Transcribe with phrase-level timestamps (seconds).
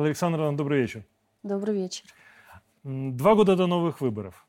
[0.00, 1.04] Элла Александровна, добрый вечер.
[1.42, 2.06] Добрый вечер.
[2.84, 4.46] Два года до новых выборов.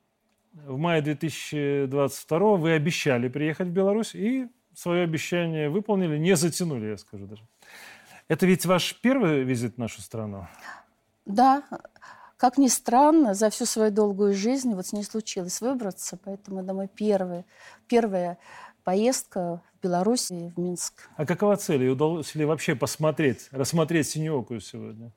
[0.53, 6.97] В мае 2022 вы обещали приехать в Беларусь и свое обещание выполнили, не затянули, я
[6.97, 7.43] скажу даже.
[8.29, 10.47] Это ведь ваш первый визит в нашу страну?
[11.25, 11.63] Да.
[12.37, 16.87] Как ни странно, за всю свою долгую жизнь вот не случилось выбраться, поэтому это мой
[16.87, 17.43] первый,
[17.89, 18.37] первая
[18.85, 21.09] поездка в Беларусь и в Минск.
[21.17, 21.83] А какова цель?
[21.83, 25.11] И удалось ли вообще посмотреть, рассмотреть Синеокую сегодня?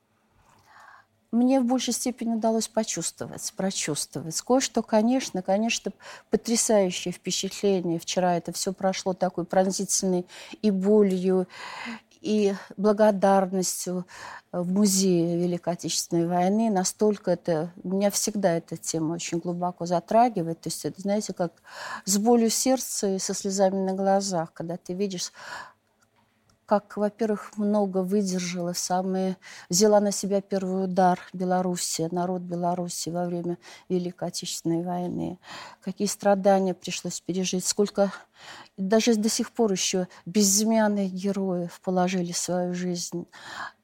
[1.34, 4.40] Мне в большей степени удалось почувствовать, прочувствовать.
[4.40, 5.92] Кое-что, конечно, конечно,
[6.30, 7.98] потрясающее впечатление.
[7.98, 10.26] Вчера это все прошло такой пронзительной
[10.62, 11.46] и болью,
[12.20, 14.06] и благодарностью
[14.50, 16.70] в музее Великой Отечественной войны.
[16.70, 17.70] Настолько это...
[17.82, 20.60] Меня всегда эта тема очень глубоко затрагивает.
[20.60, 21.52] То есть это, знаете, как
[22.06, 25.32] с болью в сердце и со слезами на глазах, когда ты видишь
[26.66, 29.36] как, во-первых, много выдержала, самые,
[29.68, 35.38] взяла на себя первый удар Белоруссия, народ Беларуси во время Великой Отечественной войны.
[35.82, 38.12] Какие страдания пришлось пережить, сколько
[38.76, 43.26] даже до сих пор еще безымянных героев положили свою жизнь.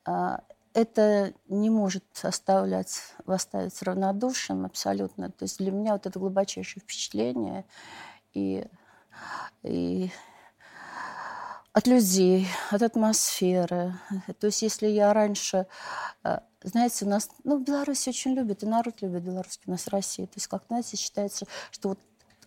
[0.05, 5.31] А, это не может оставлять, оставить равнодушным абсолютно.
[5.31, 7.65] То есть для меня вот это глубочайшее впечатление
[8.35, 8.67] и,
[9.63, 10.11] и
[11.73, 13.95] от людей, от атмосферы.
[14.41, 15.67] То есть если я раньше,
[16.25, 19.85] э, знаете, у нас, ну, в Беларуси очень любят, и народ любит белорусский, у нас
[19.85, 20.25] в России.
[20.25, 21.99] То есть, как, знаете, считается, что вот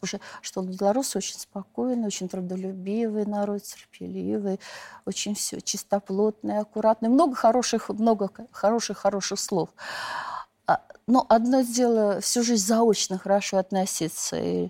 [0.01, 4.59] уже, что белорусы очень спокойный, очень трудолюбивый народ, терпеливый,
[5.05, 7.07] очень все чистоплотный, аккуратный.
[7.07, 9.69] Много хороших, много хороших, хороших слов.
[10.67, 14.69] А, но одно дело всю жизнь заочно хорошо относиться и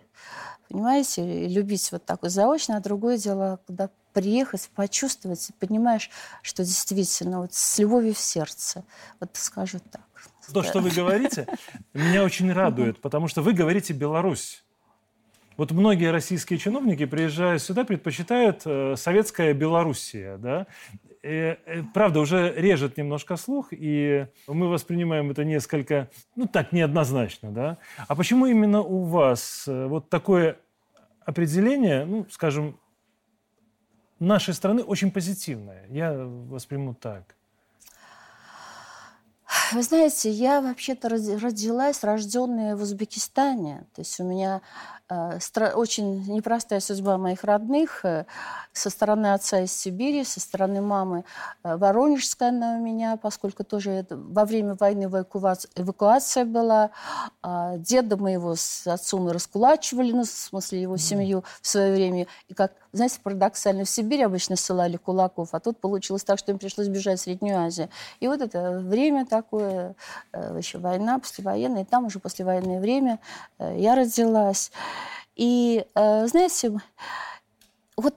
[0.69, 6.09] понимаете, и любить вот так вот заочно, а другое дело, когда приехать, почувствовать, понимаешь,
[6.41, 8.83] что действительно вот с любовью в сердце,
[9.19, 10.01] вот скажу так.
[10.53, 11.47] То, что вы говорите,
[11.93, 14.63] меня очень радует, потому что вы говорите «Беларусь».
[15.55, 20.65] Вот многие российские чиновники, приезжая сюда, предпочитают э, советская Белоруссия, да?
[21.21, 27.51] И, э, правда, уже режет немножко слух, и мы воспринимаем это несколько, ну так, неоднозначно,
[27.51, 27.77] да?
[28.07, 30.57] А почему именно у вас э, вот такое
[31.23, 32.79] определение, ну, скажем,
[34.19, 35.85] нашей страны очень позитивное.
[35.89, 37.35] Я восприму так.
[39.71, 43.85] Вы знаете, я вообще-то родилась, рожденная в Узбекистане.
[43.93, 44.61] То есть у меня
[45.09, 45.39] э,
[45.73, 48.03] очень непростая судьба моих родных.
[48.03, 48.25] Э,
[48.71, 51.23] со стороны отца из Сибири, со стороны мамы
[51.63, 56.89] э, Воронежская она у меня, поскольку тоже это, во время войны эвакуация, эвакуация была.
[57.41, 62.27] А деда моего с отцом раскулачивали, ну, в смысле его семью в свое время.
[62.47, 66.59] И как, знаете, парадоксально, в Сибирь обычно ссылали кулаков, а тут получилось так, что им
[66.59, 67.89] пришлось бежать в Среднюю Азию.
[68.19, 69.95] И вот это время такое,
[70.31, 73.19] э, еще война, послевоенная, и там уже послевоенное время
[73.59, 74.71] э, я родилась.
[75.35, 76.79] И, знаете,
[77.97, 78.13] вот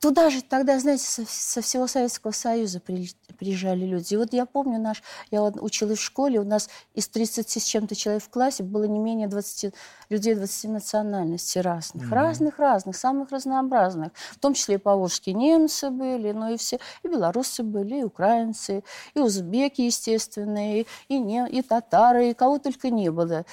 [0.00, 4.14] Туда же тогда, знаете, со, со всего Советского Союза при, приезжали люди.
[4.14, 7.96] И вот я помню наш, я училась в школе, у нас из 30 с чем-то
[7.96, 9.74] человек в классе было не менее 20
[10.08, 12.04] людей 20 национальностей разных.
[12.04, 12.14] Mm-hmm.
[12.14, 14.12] Разных-разных, самых разнообразных.
[14.30, 18.84] В том числе и поволжские немцы были, но и все, и белорусы были, и украинцы,
[19.14, 23.44] и узбеки, естественно, и, и, не, и татары, и кого только не было.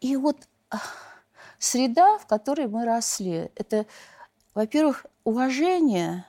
[0.00, 0.38] И вот
[1.58, 3.84] среда, в которой мы росли, это
[4.54, 6.26] во-первых, уважение,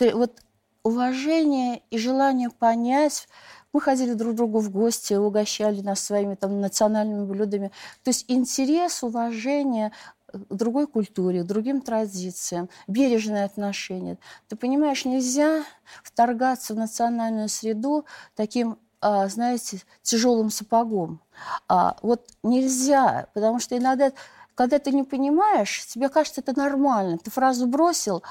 [0.00, 0.40] вот
[0.82, 3.28] уважение и желание понять.
[3.72, 7.68] Мы ходили друг к другу в гости, угощали нас своими там национальными блюдами.
[8.04, 9.92] То есть интерес, уважение
[10.32, 14.18] другой культуре, другим традициям, бережное отношение.
[14.48, 15.64] Ты понимаешь, нельзя
[16.02, 21.20] вторгаться в национальную среду таким, а, знаете, тяжелым сапогом.
[21.68, 24.12] А, вот нельзя, потому что иногда
[24.54, 27.18] когда ты не понимаешь, тебе кажется, это нормально.
[27.18, 28.22] Ты фразу бросил,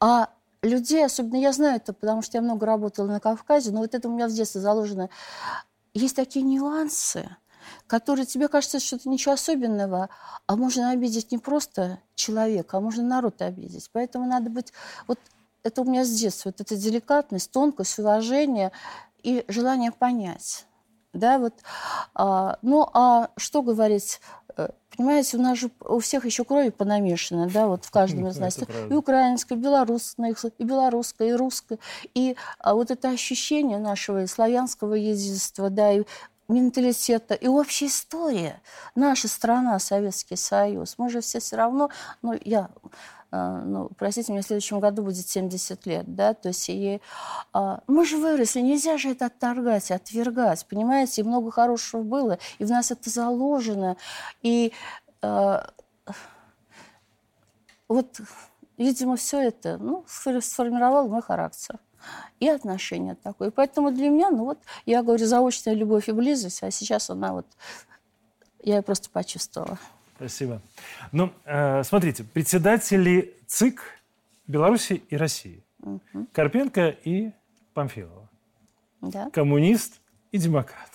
[0.00, 0.28] а
[0.62, 4.08] людей, особенно я знаю это, потому что я много работала на Кавказе, но вот это
[4.08, 5.08] у меня в детстве заложено.
[5.94, 7.28] Есть такие нюансы,
[7.86, 10.08] которые тебе кажется, что это ничего особенного,
[10.46, 13.88] а можно обидеть не просто человека, а можно народ обидеть.
[13.92, 14.72] Поэтому надо быть...
[15.06, 15.18] Вот
[15.64, 18.72] это у меня с детства, вот эта деликатность, тонкость, уважение
[19.22, 20.66] и желание понять.
[21.14, 21.54] Да, вот,
[22.14, 24.20] а, ну, а что говорить
[24.58, 28.36] Э, понимаете, у нас же у всех еще крови понамешано, да, вот в каждом из
[28.36, 28.58] нас.
[28.90, 31.78] И украинская, и белорусская, и белорусская, и русская.
[32.14, 36.02] И а вот это ощущение нашего славянского единства, да, и
[36.48, 38.60] менталитета и общая история.
[38.94, 40.94] Наша страна, Советский Союз.
[40.98, 41.90] Мы же все все равно,
[42.22, 42.70] ну, я
[43.30, 47.02] ну, простите меня, в следующем году будет 70 лет, да, то есть ей,
[47.52, 52.64] а, мы же выросли, нельзя же это отторгать, отвергать, понимаете, и много хорошего было, и
[52.64, 53.96] в нас это заложено,
[54.40, 54.72] и
[55.20, 55.70] а,
[57.88, 58.20] вот,
[58.76, 61.78] видимо, все это, ну, сформировал мой характер
[62.40, 63.50] и отношение такое.
[63.50, 67.46] Поэтому для меня, ну вот, я говорю, заочная любовь и близость, а сейчас она вот,
[68.62, 69.78] я ее просто почувствовала.
[70.18, 70.60] Спасибо.
[71.12, 73.80] Ну, э, смотрите, председатели ЦИК
[74.48, 75.64] Беларуси и России.
[75.80, 76.26] Угу.
[76.32, 77.30] Карпенко и
[77.72, 78.28] Памфилова.
[79.00, 79.30] Да.
[79.30, 80.00] Коммунист
[80.32, 80.90] и демократ.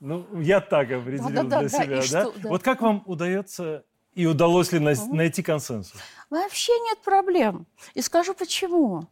[0.00, 2.30] Ну, я так определил для себя, да?
[2.48, 3.82] Вот как вам удается
[4.14, 6.00] и удалось ли найти консенсус?
[6.30, 7.66] Вообще нет проблем.
[7.94, 9.08] И скажу почему.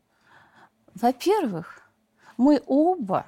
[0.94, 1.82] Во-первых,
[2.37, 3.26] мы оба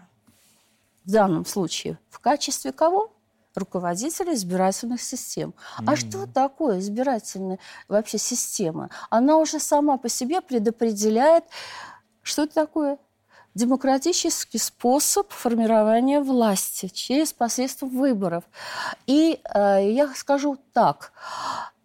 [1.05, 3.13] в данном случае в качестве кого?
[3.55, 5.51] Руководителя избирательных систем.
[5.51, 5.85] Mm-hmm.
[5.87, 7.59] А что такое избирательная
[7.89, 8.91] вообще система?
[9.11, 11.45] Она уже сама по себе предопределяет,
[12.23, 12.99] что это такое?
[13.55, 18.45] демократический способ формирования власти через посредством выборов.
[19.07, 21.13] И э, я скажу так,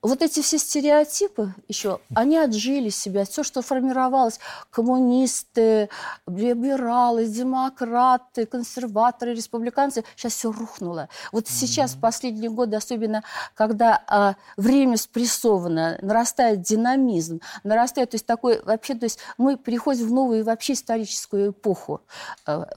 [0.03, 3.23] вот эти все стереотипы еще, они отжили себя.
[3.23, 4.37] Все, что формировалось,
[4.69, 5.89] коммунисты,
[6.27, 11.07] либералы, демократы, консерваторы, республиканцы, сейчас все рухнуло.
[11.31, 11.51] Вот mm-hmm.
[11.51, 13.23] сейчас, в последние годы, особенно,
[13.55, 20.07] когда а, время спрессовано, нарастает динамизм, нарастает, то есть такой, вообще, то есть мы переходим
[20.07, 22.01] в новую вообще историческую эпоху.
[22.45, 22.67] А,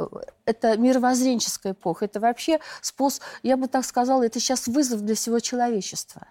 [0.45, 5.41] это мировоззренческая эпоха, это вообще способ, я бы так сказала, это сейчас вызов для всего
[5.41, 6.29] человечества.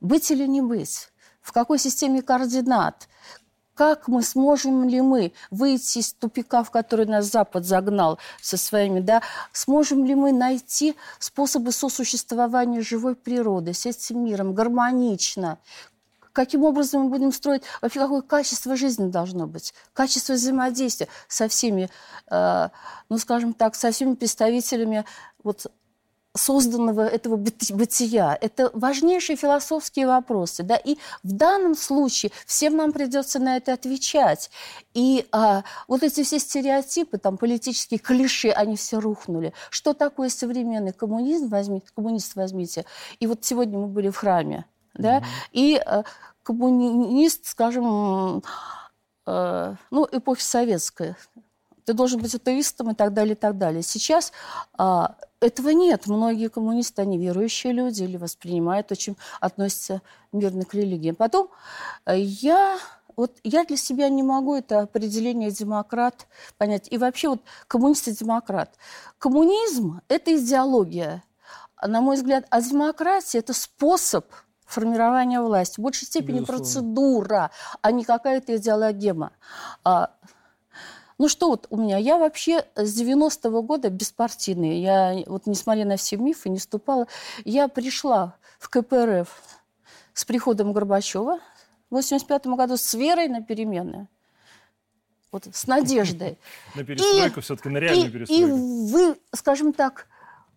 [0.00, 1.10] Быть или не быть?
[1.40, 3.08] В какой системе координат?
[3.74, 8.98] Как мы, сможем ли мы выйти из тупика, в который нас Запад загнал со своими,
[8.98, 9.22] да?
[9.52, 15.58] Сможем ли мы найти способы сосуществования живой природы с этим миром гармонично?
[16.38, 21.90] каким образом мы будем строить, вообще какое качество жизни должно быть, качество взаимодействия со всеми,
[22.30, 22.68] э,
[23.08, 25.04] ну, скажем так, со всеми представителями
[25.42, 25.66] вот
[26.38, 28.38] созданного этого бытия.
[28.40, 30.62] Это важнейшие философские вопросы.
[30.62, 30.76] Да?
[30.76, 34.50] И в данном случае всем нам придется на это отвечать.
[34.94, 39.52] И а, вот эти все стереотипы, там, политические клише, они все рухнули.
[39.70, 41.48] Что такое современный коммунизм?
[41.48, 42.84] Возьмите, коммунист возьмите.
[43.20, 44.64] И вот сегодня мы были в храме.
[44.94, 45.18] Да?
[45.18, 45.24] Mm-hmm.
[45.52, 46.04] И а,
[46.42, 48.42] коммунист, скажем,
[49.26, 51.14] а, ну, эпохи советской,
[51.88, 53.82] ты должен быть атеистом и так далее, и так далее.
[53.82, 54.30] Сейчас
[54.76, 56.06] а, этого нет.
[56.06, 61.12] Многие коммунисты, они верующие люди или воспринимают, очень относятся мирно к религии.
[61.12, 61.48] Потом
[62.04, 62.78] э, я
[63.16, 66.26] вот я для себя не могу это определение демократ
[66.58, 66.88] понять.
[66.90, 68.74] И вообще вот коммунист и демократ.
[69.16, 71.24] Коммунизм– это идеология,
[71.82, 74.26] на мой взгляд, а демократия– это способ
[74.66, 75.80] формирования власти.
[75.80, 76.64] В большей степени Безусловно.
[76.64, 77.50] процедура,
[77.80, 79.32] а не какая-то идеологема.
[79.84, 80.10] А,
[81.18, 84.80] ну что вот у меня, я вообще с 90-го года беспартийный.
[84.80, 87.08] Я вот несмотря на все мифы не вступала.
[87.44, 89.28] Я пришла в КПРФ
[90.14, 91.40] с приходом Горбачева
[91.90, 94.08] в 85 году с верой на перемены.
[95.32, 96.38] Вот с надеждой.
[96.74, 98.42] На перестройку все-таки, на реальную перестройку.
[98.42, 100.06] И вы, скажем так,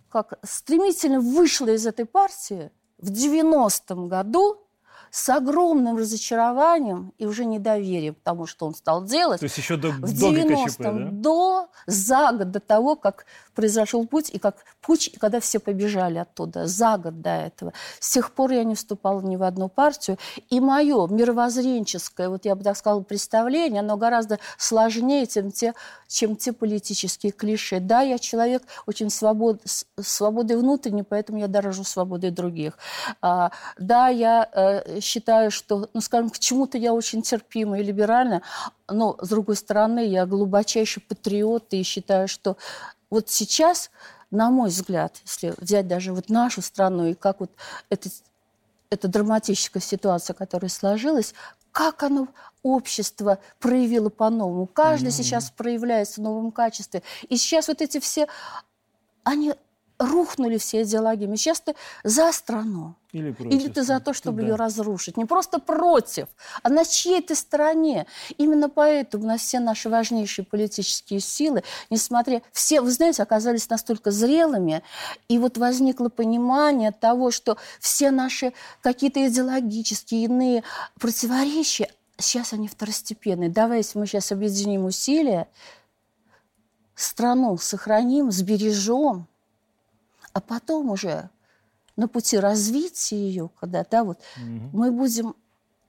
[0.09, 4.65] как стремительно вышла из этой партии в 90-м году
[5.11, 9.41] с огромным разочарованием и уже недоверием тому, что он стал делать.
[9.41, 14.39] То есть еще до, в 90-м, до, за год до того, как произошел путь, и
[14.39, 17.73] как путь, и когда все побежали оттуда, за год до этого.
[17.99, 20.17] С тех пор я не вступала ни в одну партию.
[20.49, 25.73] И мое мировоззренческое, вот я бы так сказала, представление, оно гораздо сложнее, чем те,
[26.07, 27.79] чем те политические клише.
[27.79, 29.61] Да, я человек очень свобод,
[29.99, 32.77] свободы внутренней, поэтому я дорожу свободой других.
[33.21, 38.41] А, да, я э, считаю, что, ну, скажем, к чему-то я очень терпима и либеральна,
[38.89, 42.57] но, с другой стороны, я глубочайший патриот и считаю, что
[43.11, 43.91] вот сейчас,
[44.31, 47.51] на мой взгляд, если взять даже вот нашу страну и как вот
[47.89, 48.09] это,
[48.89, 51.35] эта драматическая ситуация, которая сложилась,
[51.71, 52.27] как оно
[52.63, 54.65] общество проявило по-новому.
[54.65, 55.23] Каждый mm-hmm.
[55.23, 57.03] сейчас проявляется в новом качестве.
[57.29, 58.27] И сейчас вот эти все,
[59.23, 59.53] они
[60.01, 61.33] рухнули все идеологии.
[61.35, 62.95] Сейчас ты за страну.
[63.11, 63.53] Или, против.
[63.53, 64.47] Или ты за то, чтобы да.
[64.47, 65.17] ее разрушить.
[65.17, 66.27] Не просто против,
[66.63, 68.07] а на чьей ты стороне.
[68.37, 72.41] Именно поэтому у нас все наши важнейшие политические силы, несмотря...
[72.53, 74.81] Все, вы знаете, оказались настолько зрелыми,
[75.27, 80.63] и вот возникло понимание того, что все наши какие-то идеологические, иные
[80.99, 83.49] противоречия, сейчас они второстепенные.
[83.49, 85.47] Давайте мы сейчас объединим усилия,
[86.95, 89.27] страну сохраним, сбережем,
[90.33, 91.29] а потом уже
[91.95, 94.69] на пути развития ее, когда да, вот, угу.
[94.73, 95.35] мы будем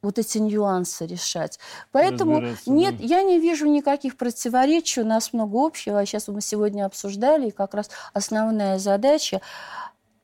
[0.03, 1.61] вот эти нюансы решать.
[1.93, 3.05] Поэтому нет, да.
[3.05, 6.05] я не вижу никаких противоречий, у нас много общего.
[6.05, 9.41] Сейчас мы сегодня обсуждали, и как раз основная задача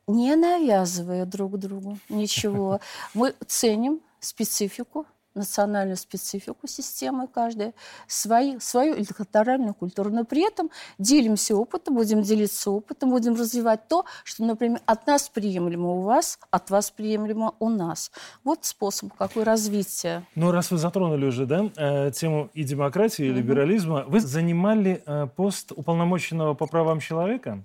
[0.08, 2.80] не навязывая друг другу ничего.
[3.14, 5.06] Мы ценим специфику
[5.38, 7.72] национальную специфику системы каждая,
[8.06, 10.10] свои, свою электоральную культуру.
[10.10, 15.28] Но при этом делимся опытом, будем делиться опытом, будем развивать то, что, например, от нас
[15.28, 18.10] приемлемо у вас, от вас приемлемо у нас.
[18.44, 20.24] Вот способ, какое развитие.
[20.34, 25.26] Ну, раз вы затронули уже да, э, тему и демократии, и либерализма, вы занимали э,
[25.34, 27.64] пост уполномоченного по правам человека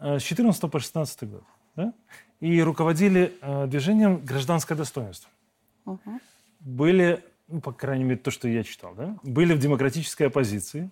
[0.00, 1.42] э, с 14 по 16 год,
[1.76, 1.92] да?
[2.38, 3.32] И руководили
[3.66, 5.30] движением «Гражданское достоинство».
[5.86, 6.20] Угу
[6.66, 10.90] были, ну, по крайней мере, то, что я читал, да, были в демократической оппозиции.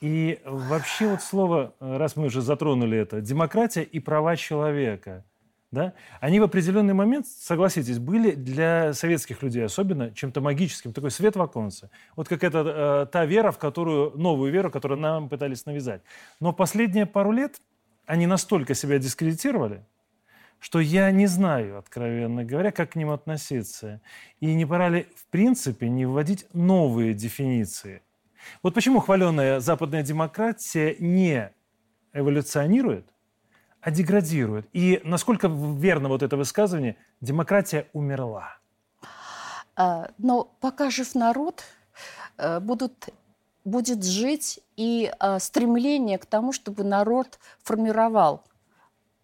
[0.00, 5.24] И вообще вот слово, раз мы уже затронули это, демократия и права человека,
[5.70, 11.36] да, они в определенный момент, согласитесь, были для советских людей особенно чем-то магическим, такой свет
[11.36, 11.90] в оконце.
[12.16, 16.00] Вот как это э, та вера, в которую, новую веру, которую нам пытались навязать.
[16.40, 17.60] Но последние пару лет
[18.06, 19.84] они настолько себя дискредитировали,
[20.60, 24.00] что я не знаю, откровенно говоря, как к ним относиться.
[24.40, 28.02] И не пора ли, в принципе, не вводить новые дефиниции?
[28.62, 31.52] Вот почему хваленная западная демократия не
[32.12, 33.06] эволюционирует,
[33.80, 34.68] а деградирует?
[34.72, 38.58] И насколько верно вот это высказывание «демократия умерла»?
[39.76, 41.64] А, но пока жив народ,
[42.36, 43.08] э, будут
[43.64, 48.42] будет жить и а, стремление к тому, чтобы народ формировал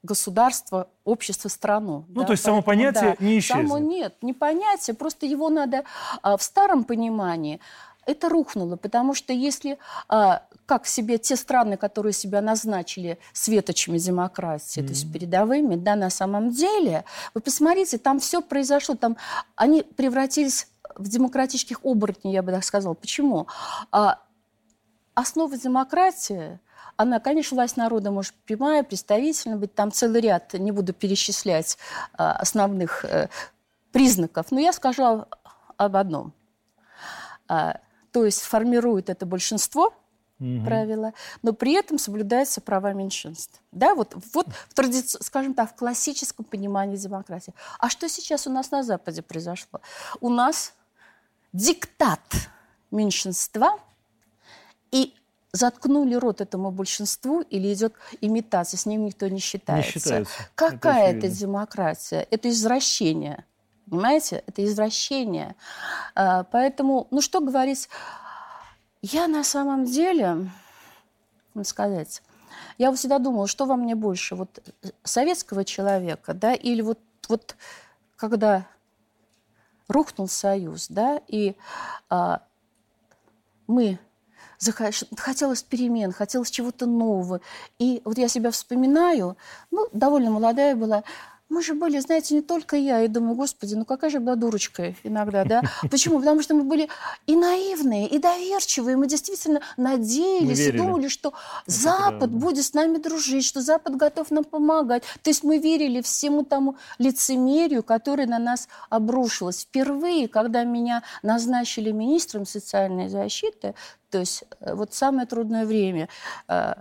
[0.06, 2.04] государство, общество, страну.
[2.08, 2.26] Ну, да?
[2.26, 3.68] то есть само понятие да, не исчезнет?
[3.68, 5.84] Само нет, не понятие, просто его надо
[6.22, 7.60] а, в старом понимании
[8.06, 13.98] это рухнуло, потому что если, а, как в себе те страны, которые себя назначили светочами
[13.98, 14.86] демократии, mm-hmm.
[14.86, 19.16] то есть передовыми, да, на самом деле, вы посмотрите, там все произошло, там
[19.56, 22.94] они превратились в демократических оборотней, я бы так сказала.
[22.94, 23.48] Почему?
[23.90, 24.20] А,
[25.14, 26.60] основа демократии
[26.96, 31.78] она, конечно, власть народа может прямая, представительная быть, там целый ряд, не буду перечислять
[32.14, 33.28] а, основных э,
[33.92, 35.26] признаков, но я скажу
[35.76, 36.32] об одном.
[37.48, 37.80] А,
[38.12, 39.94] то есть формирует это большинство,
[40.40, 40.64] угу.
[40.64, 41.12] правила,
[41.42, 43.60] но при этом соблюдаются права меньшинств.
[43.72, 47.54] Да, вот, вот в традиции, скажем так, в классическом понимании демократии.
[47.78, 49.80] А что сейчас у нас на Западе произошло?
[50.20, 50.74] У нас
[51.52, 52.20] диктат
[52.90, 53.78] меньшинства
[55.56, 59.94] заткнули рот этому большинству или идет имитация, с ним никто не считается.
[59.94, 60.32] Не считается.
[60.54, 62.26] Какая это, это демократия?
[62.30, 63.44] Это извращение.
[63.88, 64.42] Понимаете?
[64.46, 65.56] Это извращение.
[66.14, 67.88] А, поэтому, ну что говорить,
[69.02, 70.50] я на самом деле,
[71.54, 72.22] как сказать,
[72.78, 74.62] я вот всегда думала, что во мне больше, вот
[75.04, 76.98] советского человека, да, или вот,
[77.28, 77.56] вот
[78.16, 78.66] когда
[79.88, 81.54] рухнул Союз, да, и
[82.08, 82.42] а,
[83.66, 83.98] мы
[85.16, 87.40] хотелось перемен, хотелось чего-то нового.
[87.78, 89.36] И вот я себя вспоминаю,
[89.70, 91.04] ну, довольно молодая была,
[91.48, 93.02] мы же были, знаете, не только я.
[93.02, 95.62] И думаю, господи, ну какая же была дурочка иногда, да?
[95.90, 96.18] Почему?
[96.18, 96.88] Потому что мы были
[97.26, 98.96] и наивные, и доверчивые.
[98.96, 101.34] Мы действительно надеялись и думали, что
[101.66, 105.04] Запад будет с нами дружить, что Запад готов нам помогать.
[105.22, 109.62] То есть мы верили всему тому лицемерию, которое на нас обрушилось.
[109.62, 113.74] Впервые, когда меня назначили министром социальной защиты,
[114.10, 116.08] то есть э, вот самое трудное время,
[116.48, 116.74] э,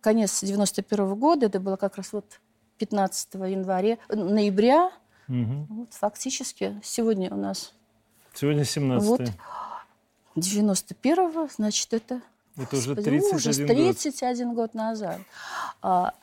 [0.00, 2.40] конец 91 -го года, это было как раз вот
[2.78, 4.90] 15 января, ноября.
[5.28, 5.66] Угу.
[5.68, 7.72] Вот, фактически сегодня у нас...
[8.34, 9.20] Сегодня 17 Вот
[10.36, 12.22] 91-го, значит, это...
[12.56, 14.56] Это уже 31 ужас, 31 год.
[14.56, 15.18] год назад.
[15.80, 16.14] А,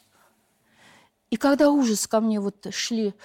[1.31, 3.15] и когда ужас ко мне вот шли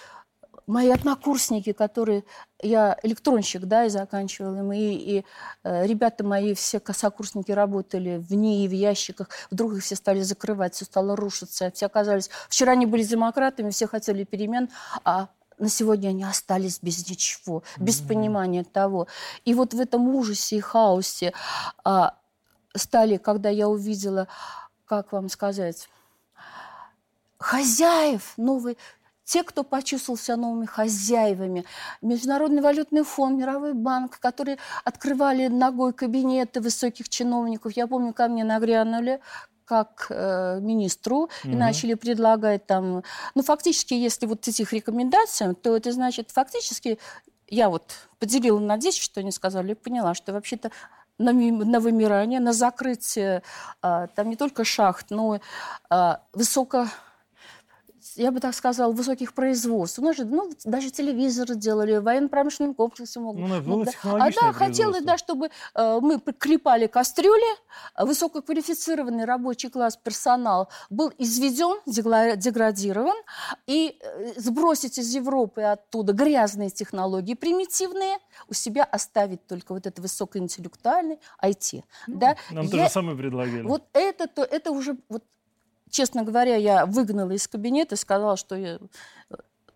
[0.66, 2.24] мои однокурсники, которые...
[2.62, 5.24] Я электронщик, да, и заканчивала, и, и
[5.64, 9.28] э, ребята мои, все сокурсники работали в НИИ, в ящиках.
[9.50, 11.70] Вдруг их все стали закрывать, все стало рушиться.
[11.74, 12.30] Все оказались...
[12.48, 14.70] Вчера они были демократами, все хотели перемен,
[15.04, 15.28] а
[15.58, 18.08] на сегодня они остались без ничего, без mm-hmm.
[18.08, 19.06] понимания того.
[19.44, 21.32] И вот в этом ужасе и хаосе
[21.84, 22.16] а,
[22.74, 24.28] стали, когда я увидела,
[24.86, 25.88] как вам сказать,
[27.38, 28.78] хозяев новый
[29.24, 31.64] те, кто почувствовал себя новыми хозяевами,
[32.02, 37.72] Международный валютный фонд, Мировой банк, которые открывали ногой кабинеты высоких чиновников.
[37.76, 39.20] Я помню, ко мне нагрянули
[39.64, 41.30] как э, министру угу.
[41.44, 43.02] и начали предлагать там...
[43.34, 46.98] Ну, фактически, если вот этих рекомендаций, то это значит, фактически,
[47.48, 50.70] я вот поделила на 10, что они сказали, и поняла, что вообще-то
[51.18, 53.42] на, на вымирание, на закрытие,
[53.82, 55.40] э, там не только шахт, но
[55.90, 56.88] э, высоко
[58.16, 59.98] я бы так сказала, высоких производств.
[59.98, 63.48] У нас же, ну, даже телевизоры делали, военно-промышленным комплексом могут.
[63.48, 63.90] Ну, было да.
[63.92, 67.44] технологичное А да, хотелось, да, чтобы э, мы приклепали кастрюли,
[67.94, 73.16] а высококвалифицированный рабочий класс, персонал был изведен, деградирован,
[73.66, 78.18] и э, сбросить из Европы оттуда грязные технологии, примитивные,
[78.48, 81.82] у себя оставить только вот это высокоинтеллектуальный IT.
[82.06, 82.36] да?
[82.50, 83.62] Нам то Я- же самое предлагали.
[83.62, 85.24] вот это, то, это уже, вот,
[85.94, 88.78] честно говоря, я выгнала из кабинета сказала, что я,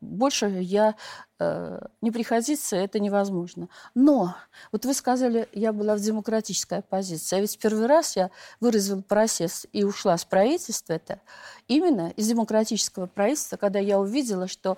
[0.01, 0.97] больше я
[1.39, 3.69] э, не приходиться, это невозможно.
[3.95, 4.35] Но,
[4.73, 7.37] вот вы сказали, я была в демократической оппозиции.
[7.37, 10.95] А ведь первый раз я выразила протест и ушла с правительства.
[10.95, 11.21] Это
[11.69, 14.77] именно из демократического правительства, когда я увидела, что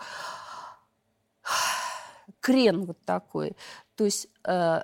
[2.40, 3.56] крен вот такой.
[3.96, 4.82] То есть э,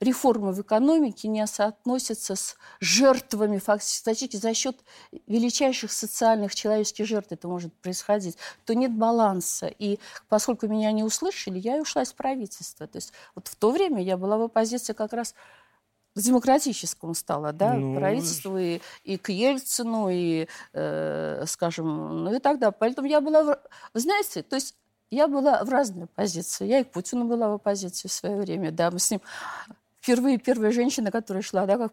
[0.00, 4.76] реформы в экономике не соотносятся с жертвами фактически за счет
[5.26, 9.66] величайших социальных человеческих жертв это может происходить, то нет баланса.
[9.66, 12.86] И поскольку меня не услышали, я и ушла из правительства.
[12.86, 15.34] То есть вот в то время я была в оппозиции как раз
[16.16, 22.38] к демократическому стала, да, Ну, правительству и, и к Ельцину, и, э, скажем, ну и
[22.40, 22.74] так далее.
[22.76, 23.60] Поэтому я была, в-
[23.94, 24.74] вы знаете, то есть
[25.10, 26.66] я была в разной оппозиции.
[26.66, 29.20] Я и к Путину была в оппозиции в свое время, да, мы с ним
[30.00, 31.92] впервые первая женщина, которая шла, да, как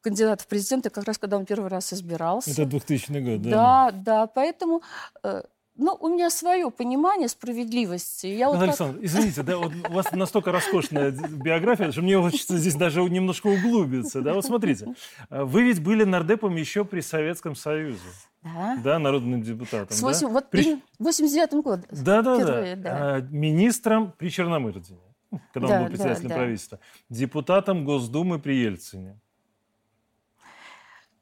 [0.00, 2.50] кандидат в президенты, как раз когда он первый раз избирался.
[2.50, 3.50] Это 2000 год, да?
[3.50, 4.82] Да, да, поэтому,
[5.22, 5.42] э,
[5.76, 8.26] ну, у меня свое понимание справедливости.
[8.26, 12.18] Я вот Наталья как- Александровна, извините, да, вот у вас настолько роскошная биография, что мне
[12.20, 14.20] хочется здесь даже немножко углубиться.
[14.20, 14.34] Да?
[14.34, 14.94] Вот смотрите,
[15.30, 18.00] вы ведь были нардепом еще при Советском Союзе,
[18.42, 18.76] Да.
[18.82, 19.96] да, народным депутатом.
[19.96, 20.06] С да?
[20.08, 21.84] восемь- вот При- именно в 89 году.
[21.92, 22.82] Да, да, впервые, да.
[22.82, 23.14] да.
[23.16, 25.07] А, Министром при Черномырдине, ну,
[25.52, 26.34] когда Да, он был да, председателем да.
[26.36, 26.78] правительства.
[27.08, 29.18] Депутатом Госдумы при Ельцине.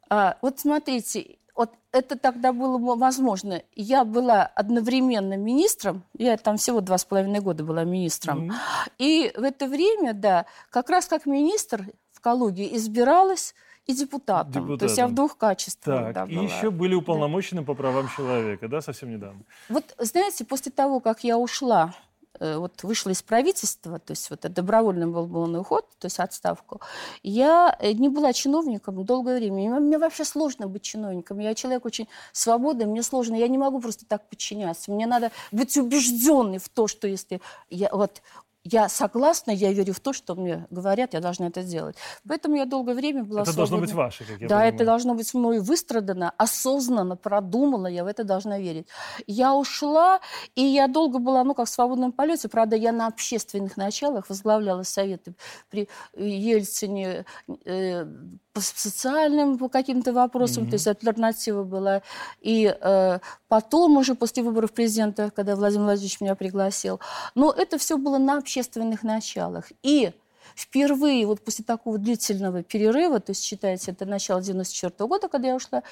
[0.08, 3.62] А, вот смотрите, вот это тогда было мо- возможно.
[3.74, 8.54] Я была одновременно министром, я там всего два с половиной года была министром, Мгм.
[8.98, 13.54] и в это время, да, как раз как министр в Калуге избиралась
[13.86, 14.78] и депутатом.
[14.78, 15.14] То есть я в Депутатом.
[15.14, 19.40] двух качествах Так, да, и еще были уполномочены по правам человека, да, совсем недавно.
[19.68, 21.94] Вот, знаете, после того, как я ушла,
[22.40, 26.80] вот вышла из правительства, то есть вот это добровольный был мой уход, то есть отставку,
[27.22, 29.80] я э, не была чиновником долгое время.
[29.80, 31.38] Мне вообще сложно быть чиновником.
[31.38, 33.36] Я человек очень свободный, мне сложно.
[33.36, 34.90] Я не могу просто так подчиняться.
[34.90, 38.20] Мне надо быть убежденной в то, что если я вот
[38.72, 41.96] я согласна, я верю в то, что мне говорят, я должна это сделать.
[42.28, 44.74] Поэтому я долгое время была Это должно быть ваше, как я да, понимаю.
[44.74, 48.86] это должно быть мною выстрадано, осознанно, продумано, я в это должна верить.
[49.26, 50.20] Я ушла,
[50.54, 54.82] и я долго была, ну, как в свободном полете, правда, я на общественных началах возглавляла
[54.82, 55.34] советы
[55.70, 57.24] при Ельцине
[57.64, 58.06] э,
[58.52, 60.70] по социальным по каким-то вопросам, Мгм.
[60.70, 62.02] то есть альтернатива была.
[62.40, 66.98] И э, потом уже после выборов президента, когда Владимир Владимирович меня пригласил,
[67.34, 68.55] но это все было на общественных
[69.02, 69.70] началах.
[69.82, 70.12] И
[70.54, 75.56] впервые вот после такого длительного перерыва, то есть считайте, это начало 94 года, когда я
[75.56, 75.82] ушла,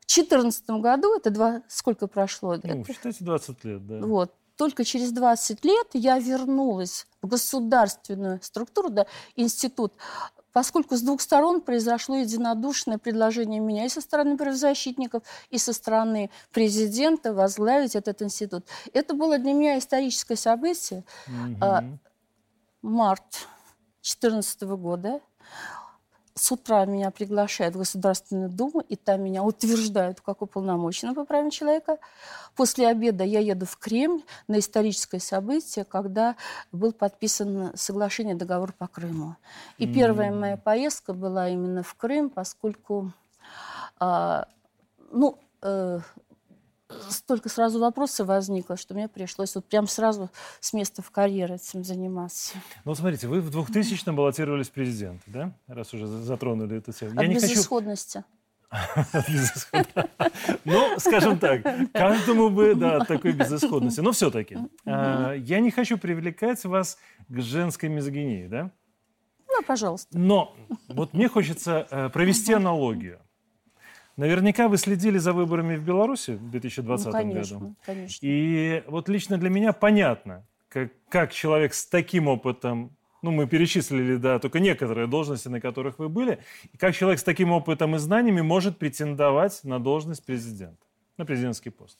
[0.00, 2.56] в 2014 году, это два, сколько прошло?
[2.62, 4.06] Ну, Это- считайте, 20 лет, да.
[4.06, 4.34] вот.
[4.56, 9.92] Только через 20 лет я вернулась в государственную структуру, да, институт,
[10.52, 16.30] поскольку с двух сторон произошло единодушное предложение меня и со стороны правозащитников, и со стороны
[16.50, 18.64] президента возглавить этот институт.
[18.92, 21.04] Это было для меня историческое событие.
[21.28, 22.00] Мгм.
[22.82, 23.48] Март
[24.02, 25.20] 2014 года.
[26.34, 31.50] С утра меня приглашают в Государственную Думу, и там меня утверждают как уполномоченного по правам
[31.50, 31.98] человека.
[32.54, 36.36] После обеда я еду в Кремль на историческое событие, когда
[36.70, 39.34] был подписан соглашение, договор по Крыму.
[39.78, 40.40] И первая М.
[40.40, 43.12] моя поездка была именно в Крым, поскольку
[43.98, 44.46] а,
[45.10, 46.00] ну, э,
[47.10, 51.84] столько сразу вопросов возникло, что мне пришлось вот прям сразу с места в карьер этим
[51.84, 52.58] заниматься.
[52.84, 55.52] Ну, смотрите, вы в 2000-м баллотировались в президенты, да?
[55.66, 57.12] Раз уже за- затронули эту тему.
[57.12, 57.48] От Я не хочу...
[57.48, 58.24] безысходности.
[58.70, 60.10] От безысходности.
[60.64, 64.00] Ну, скажем так, каждому бы, да, такой безысходности.
[64.00, 66.98] Но все-таки, я не хочу привлекать вас
[67.28, 68.70] к женской мизогинии, да?
[69.48, 70.16] Ну, пожалуйста.
[70.16, 70.54] Но
[70.88, 73.18] вот мне хочется э, провести аналогию.
[74.18, 77.74] Наверняка вы следили за выборами в Беларуси в 2020 ну, конечно, году.
[77.86, 78.18] конечно.
[78.20, 82.90] И вот лично для меня понятно, как, как человек с таким опытом,
[83.22, 86.40] ну, мы перечислили, да, только некоторые должности, на которых вы были,
[86.72, 90.84] и как человек с таким опытом и знаниями может претендовать на должность президента,
[91.16, 91.96] на президентский пост.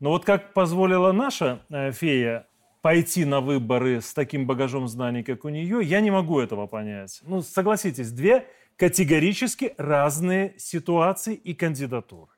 [0.00, 2.46] Но вот как позволила наша э, фея
[2.82, 7.22] пойти на выборы с таким багажом знаний, как у нее, я не могу этого понять.
[7.22, 12.32] Ну, согласитесь, две категорически разные ситуации и кандидатуры.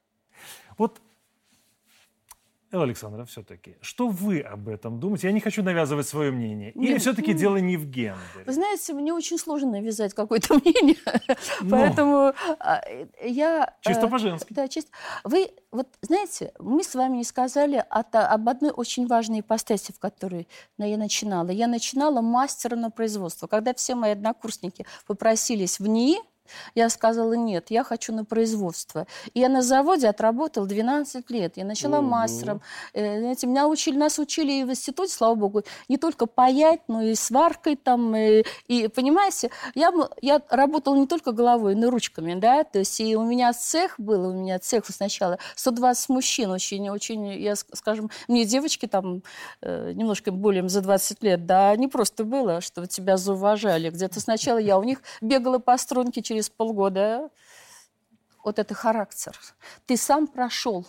[0.78, 1.00] Вот
[2.72, 5.28] Элла Александра, все-таки, что вы об этом думаете?
[5.28, 6.72] Я не хочу навязывать свое мнение.
[6.72, 8.44] Или Нет, все-таки ну, дело не в гендере?
[8.44, 10.96] Вы знаете, мне очень сложно навязать какое-то мнение.
[11.60, 11.70] Но.
[11.70, 12.82] Поэтому а,
[13.22, 13.72] я...
[13.82, 14.52] Чисто э, по-женски.
[14.52, 14.90] Да, чисто.
[15.22, 20.48] Вы, вот знаете, мы с вами не сказали об одной очень важной ипостаси, в которой
[20.78, 21.50] я начинала.
[21.50, 23.46] Я начинала мастера на производство.
[23.46, 26.18] Когда все мои однокурсники попросились в НИИ,
[26.74, 29.06] я сказала, нет, я хочу на производство.
[29.34, 31.56] И я на заводе отработала 12 лет.
[31.56, 32.08] Я начала Ого.
[32.08, 32.60] мастером.
[32.92, 37.02] Э, знаете, меня учили, нас учили и в институте, слава богу, не только паять, но
[37.02, 38.14] и сваркой там.
[38.16, 43.00] И, и понимаете, я, я работала не только головой, но и ручками, да, то есть
[43.00, 48.10] и у меня цех был, у меня цех сначала 120 мужчин, очень, очень, я, скажем,
[48.28, 49.22] мне девочки там
[49.62, 53.90] э, немножко более за 20 лет, да, не просто было, что тебя зауважали.
[53.90, 57.30] Где-то сначала я у них бегала по струнке через через полгода
[58.44, 59.38] вот это характер.
[59.86, 60.86] Ты сам прошел,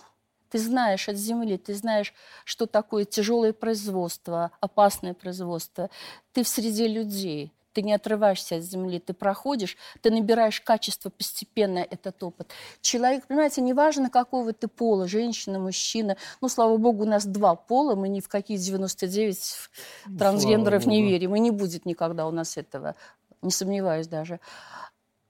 [0.50, 2.12] ты знаешь от земли, ты знаешь,
[2.44, 5.88] что такое тяжелое производство, опасное производство.
[6.32, 11.78] Ты в среде людей, ты не отрываешься от земли, ты проходишь, ты набираешь качество постепенно
[11.78, 12.50] этот опыт.
[12.82, 16.18] Человек, понимаете, неважно, какого ты пола, женщина, мужчина.
[16.42, 19.70] Ну, слава богу, у нас два пола, мы ни в какие 99
[20.18, 22.94] трансгендеров не верим, и не будет никогда у нас этого,
[23.42, 24.40] не сомневаюсь даже.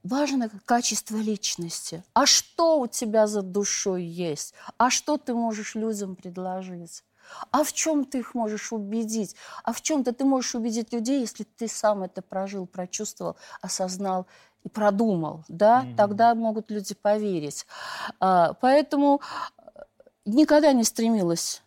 [0.09, 2.03] Важно качество личности.
[2.15, 4.55] А что у тебя за душой есть?
[4.79, 7.05] А что ты можешь людям предложить?
[7.51, 9.37] А в чем ты их можешь убедить?
[9.65, 14.27] А в чем-то ты можешь убедить людей, если ты сам это прожил, прочувствовал, осознал
[14.65, 15.85] и продумал, да?
[15.85, 15.97] Mm-hmm.
[15.97, 17.67] Тогда могут люди поверить.
[18.19, 19.21] А, поэтому
[20.25, 21.63] никогда не стремилась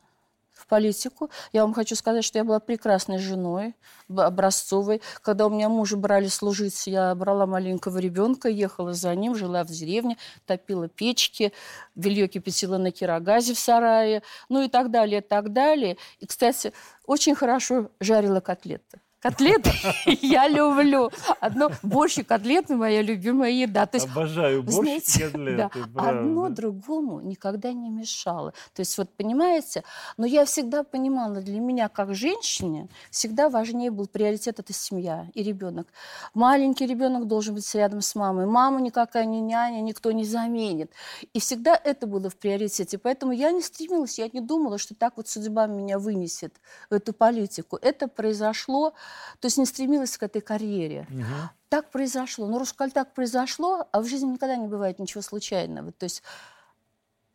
[0.72, 1.30] политику.
[1.52, 3.76] Я вам хочу сказать, что я была прекрасной женой,
[4.08, 5.02] образцовой.
[5.22, 9.68] Когда у меня мужа брали служить, я брала маленького ребенка, ехала за ним, жила в
[9.68, 11.52] деревне, топила печки,
[11.94, 15.98] белье кипятила на кирогазе в сарае, ну и так далее, так далее.
[16.20, 16.72] И, кстати,
[17.06, 19.02] очень хорошо жарила котлеты.
[19.22, 19.70] Котлеты
[20.22, 21.12] я люблю.
[21.40, 23.86] Одно борщ и котлеты моя любимая еда.
[23.86, 25.86] То есть, Обожаю борщ знаете, и котлеты.
[25.94, 28.54] Да, одно другому никогда не мешало.
[28.74, 29.84] То есть вот понимаете,
[30.18, 35.44] но я всегда понимала, для меня как женщине всегда важнее был приоритет это семья и
[35.44, 35.88] ребенок.
[36.34, 38.48] Маленький ребенок должен быть рядом с мамой.
[38.48, 40.92] Маму никакая не няня, никто не заменит.
[41.34, 42.98] И всегда это было в приоритете.
[42.98, 46.56] Поэтому я не стремилась, я не думала, что так вот судьба меня вынесет
[46.90, 47.78] в эту политику.
[47.80, 48.94] Это произошло
[49.40, 51.08] то есть не стремилась к этой карьере.
[51.10, 51.50] Угу.
[51.70, 52.48] Так произошло.
[52.48, 55.92] Но Рускаль так произошло, а в жизни никогда не бывает ничего случайного.
[55.92, 56.22] То есть,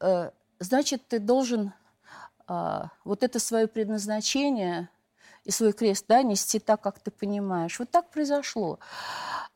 [0.01, 1.73] э, значит, ты должен
[2.49, 4.89] э, вот это свое предназначение
[5.45, 7.79] и свой крест да, нести так, как ты понимаешь.
[7.79, 8.79] Вот так произошло.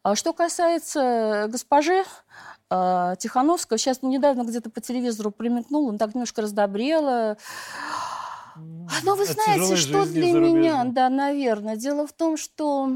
[0.03, 2.05] А что касается госпожи
[2.71, 7.37] э, Тихановского, сейчас недавно где-то по телевизору примекнула, он так немножко раздобрела.
[8.57, 11.77] Ну, вы знаете, что для меня, да, наверное.
[11.77, 12.91] Дело в том, что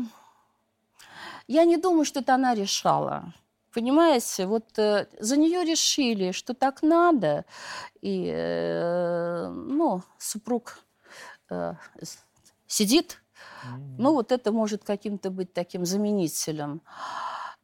[1.46, 3.32] я не думаю, что это она решала.
[3.72, 7.44] Понимаете, вот э, за нее решили, что так надо,
[8.00, 10.78] и, э, ну, супруг
[11.50, 11.74] э,
[12.68, 13.96] сидит, mm-hmm.
[13.98, 16.82] ну, вот это может каким-то быть таким заменителем.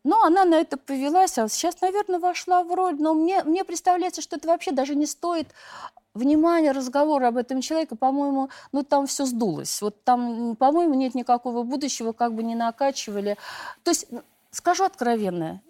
[0.03, 2.96] Но она на это повелась, а сейчас, наверное, вошла в роль.
[2.98, 5.48] Но мне, мне представляется, что это вообще даже не стоит
[6.14, 9.81] внимание, разговор об этом человеке, по-моему, ну там все сдулось.
[9.83, 13.37] Вот там, по-моему, нет никакого будущего, как бы не накачивали.
[13.85, 14.07] То есть,
[14.51, 15.62] скажу откровенно,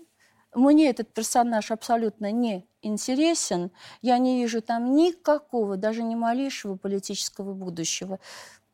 [0.55, 3.71] мне этот персонаж абсолютно не интересен.
[4.03, 8.19] Я не вижу там никакого, даже ни малейшего политического будущего.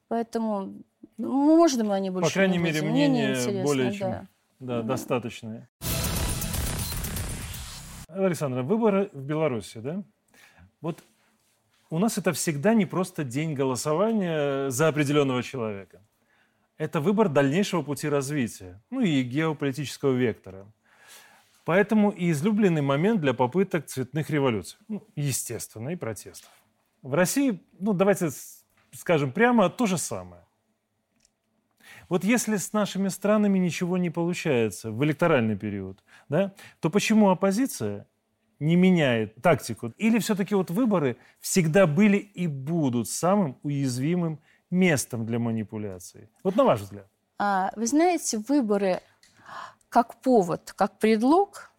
[0.08, 0.72] Поэтому
[1.18, 4.26] ну, можно мы они больше По крайней мере, мнение более чем да.
[4.58, 5.68] Да, mm достаточное.
[8.08, 10.02] Александра, выборы в Беларуси, да?
[10.80, 11.02] Вот
[11.90, 16.02] у нас это всегда не просто день голосования за определенного человека.
[16.78, 20.66] Это выбор дальнейшего пути развития, ну и геополитического вектора.
[21.64, 24.78] Поэтому и излюбленный момент для попыток цветных революций.
[24.88, 26.50] Ну, естественно, и протестов.
[27.02, 28.30] В России, ну давайте
[28.92, 30.42] скажем прямо, то же самое.
[32.08, 38.06] Вот если с нашими странами ничего не получается в электоральный период, да, то почему оппозиция
[38.58, 39.92] не меняет тактику?
[39.98, 44.40] Или все-таки вот выборы всегда были и будут самым уязвимым
[44.70, 46.28] местом для манипуляции?
[46.42, 47.06] Вот на ваш взгляд.
[47.38, 49.00] А, вы знаете, выборы
[49.88, 51.70] как повод, как предлог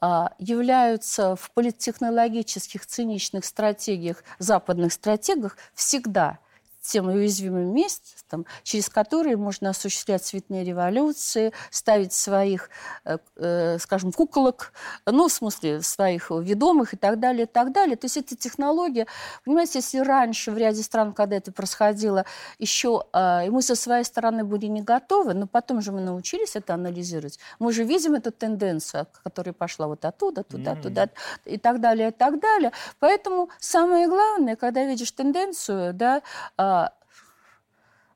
[0.00, 6.38] а, являются в политтехнологических циничных стратегиях, западных стратегиях всегда
[6.82, 12.70] тем уязвимым местом, через которые можно осуществлять цветные революции, ставить своих,
[13.04, 14.72] э, э, скажем, куколок,
[15.06, 17.96] ну, в смысле, своих ведомых и так далее, и так далее.
[17.96, 19.06] То есть эта технология,
[19.44, 22.24] понимаете, если раньше в ряде стран, когда это происходило,
[22.58, 26.56] еще э, и мы со своей стороны были не готовы, но потом же мы научились
[26.56, 27.38] это анализировать.
[27.60, 30.82] Мы же видим эту тенденцию, которая пошла вот оттуда, туда, mm-hmm.
[30.82, 31.08] туда
[31.44, 32.72] и так далее, и так далее.
[32.98, 36.22] Поэтому самое главное, когда видишь тенденцию, да,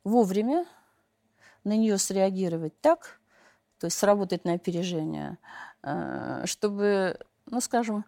[0.04, 0.66] вовремя
[1.64, 3.20] на нее среагировать так,
[3.80, 5.38] то есть сработать на опережение,
[5.82, 8.04] а, чтобы, ну, скажем,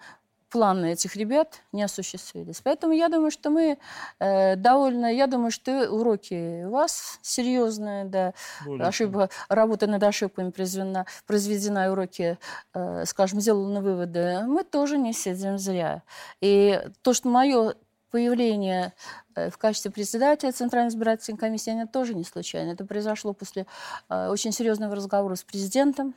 [0.51, 2.61] планы этих ребят не осуществились.
[2.63, 3.79] Поэтому я думаю, что мы
[4.19, 5.13] э, довольно...
[5.13, 8.33] Я думаю, что уроки у вас серьезные, да.
[8.65, 12.39] Более Ошибка, работа над ошибками произведена, произведена уроки,
[12.75, 14.45] э, скажем, сделаны выводы.
[14.47, 16.03] Мы тоже не сидим зря.
[16.41, 17.75] И то, что мое
[18.11, 18.95] появление
[19.35, 22.73] э, в качестве председателя Центральной избирательной комиссии, это тоже не случайно.
[22.73, 23.67] Это произошло после
[24.09, 26.15] э, очень серьезного разговора с президентом,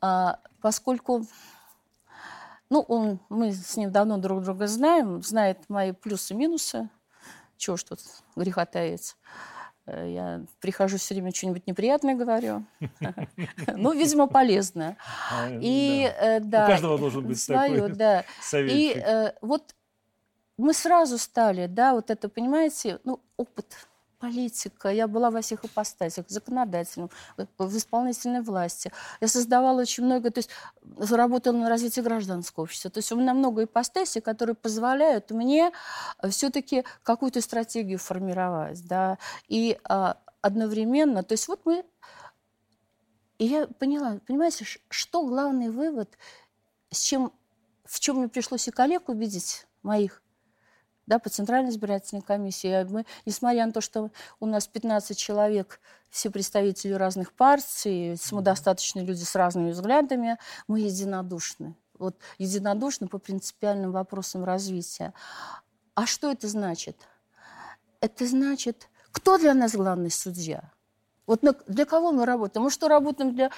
[0.00, 1.26] а, поскольку
[2.68, 6.88] ну, он, мы с ним давно друг друга знаем, знает мои плюсы и минусы.
[7.56, 8.00] Чего ж тут
[8.34, 9.14] греха таится.
[9.86, 12.64] Э, я прихожу все время что-нибудь неприятное говорю.
[13.68, 14.96] Ну, видимо, полезное.
[15.30, 16.64] А, и да.
[16.64, 17.94] У каждого должен быть такой
[18.42, 19.04] советчик.
[19.06, 19.74] И вот
[20.56, 23.66] мы сразу стали, да, вот это, понимаете, ну, опыт,
[24.18, 24.88] политика.
[24.88, 27.10] Я была во всех ипостасях, законодательном,
[27.58, 28.92] в исполнительной власти.
[29.20, 30.50] Я создавала очень много, то есть
[30.98, 32.90] заработала на развитие гражданского общества.
[32.90, 35.70] То есть у меня много ипостасей, которые позволяют мне
[36.30, 41.84] все-таки какую-то стратегию формировать, да, и а, одновременно, то есть вот мы,
[43.38, 46.16] и я поняла, понимаете, что главный вывод,
[46.90, 47.32] с чем,
[47.84, 50.22] в чем мне пришлось и коллег убедить моих,
[51.06, 52.84] да, по Центральной избирательной комиссии.
[52.84, 59.22] Мы, несмотря на то, что у нас 15 человек, все представители разных партий, самодостаточные люди
[59.22, 61.74] с разными взглядами, мы единодушны.
[61.98, 65.14] Вот единодушны по принципиальным вопросам развития.
[65.94, 66.96] А что это значит?
[68.00, 70.70] Это значит, кто для нас главный судья?
[71.26, 72.64] Вот для кого мы работаем?
[72.64, 73.50] Мы что, работаем для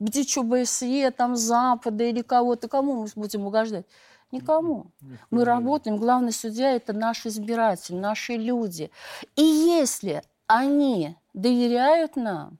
[0.00, 2.68] БДЧ, БСЕ, там, Запада или кого-то?
[2.68, 3.86] Кому мы будем угождать?
[4.32, 4.86] Никому.
[5.30, 8.90] Мы работаем, главный судья– это наш избиратель, наши люди.
[9.36, 12.58] И если они доверяют нам,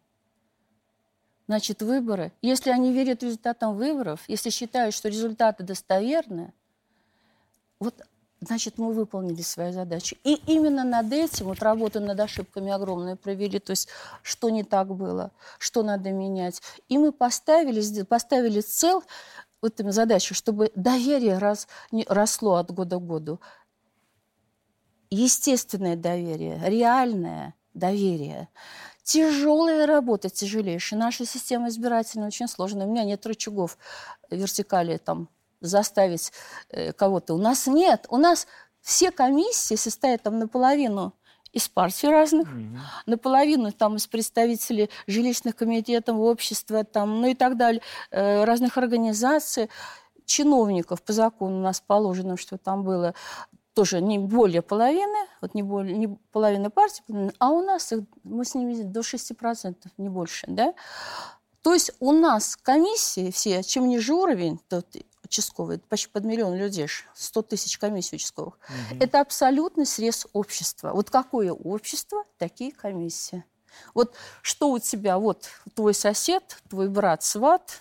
[1.48, 6.52] значит, выборы, если они верят результатам выборов, если считают, что результаты достоверны,
[7.80, 7.94] вот
[8.40, 10.16] значит, мы выполнили свою задачу.
[10.24, 13.88] И именно над этим, вот работу над ошибками огромную провели, то есть
[14.22, 16.60] что не так было, что надо менять.
[16.88, 19.00] И мы поставили, поставили цель
[19.62, 21.38] вот эту задачу, чтобы доверие
[21.92, 23.40] не, росло от года к году.
[25.08, 28.48] Естественное доверие, реальное доверие.
[29.04, 30.98] Тяжелая работа, тяжелейшая.
[30.98, 32.86] Наша система избирательная очень сложная.
[32.86, 33.78] У меня нет рычагов
[34.30, 35.28] вертикали там
[35.60, 36.32] заставить
[36.68, 37.34] э, кого-то.
[37.34, 38.06] У нас нет.
[38.08, 38.46] У нас
[38.80, 41.14] все комиссии состоят там наполовину
[41.52, 42.78] из партий разных, mm-hmm.
[43.06, 49.68] наполовину там из представителей жилищных комитетов, общества, там, ну и так далее, э, разных организаций,
[50.24, 53.14] чиновников по закону у нас положено, что там было
[53.74, 57.02] тоже не более половины, вот не, более, не половина партий,
[57.38, 60.74] а у нас их, мы с ними до 6%, не больше, да?
[61.62, 64.58] То есть у нас комиссии все, чем ниже уровень,
[65.32, 68.54] то участковые, почти под миллион людей, 100 тысяч комиссий участковых.
[68.54, 68.98] Угу.
[69.00, 70.92] Это абсолютный срез общества.
[70.92, 73.44] Вот какое общество, такие комиссии.
[73.94, 77.80] Вот что у тебя, вот твой сосед, твой брат, сват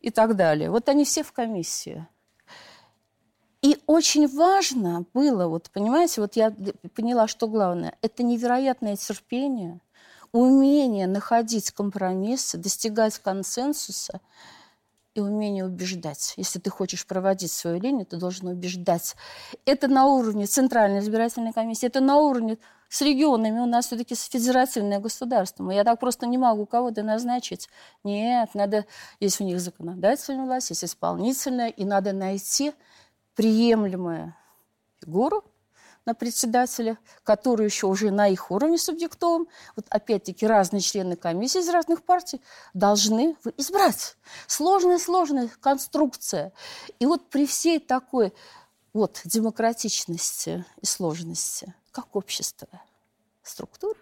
[0.00, 0.70] и так далее.
[0.70, 2.06] Вот они все в комиссии.
[3.62, 6.54] И очень важно было, вот понимаете, вот я
[6.94, 9.80] поняла, что главное, это невероятное терпение,
[10.32, 14.20] умение находить компромиссы, достигать консенсуса–
[15.14, 16.34] и умение убеждать.
[16.36, 19.16] Если ты хочешь проводить свою линию, ты должен убеждать.
[19.64, 23.60] Это на уровне Центральной избирательной комиссии, это на уровне с регионами.
[23.60, 25.70] У нас все-таки федеративное государство.
[25.70, 27.68] Я так просто не могу кого-то назначить.
[28.04, 28.86] Нет, надо,
[29.20, 32.72] есть у них законодательная власть, есть исполнительная, и надо найти
[33.34, 34.34] приемлемую
[35.00, 35.44] фигуру,
[36.06, 41.68] на председателя, который еще уже на их уровне субъектовом, вот опять-таки разные члены комиссии из
[41.68, 42.40] разных партий
[42.74, 44.16] должны избрать.
[44.46, 46.52] Сложная-сложная конструкция.
[46.98, 48.32] И вот при всей такой
[48.92, 52.68] вот демократичности и сложности, как общество,
[53.42, 53.98] структура,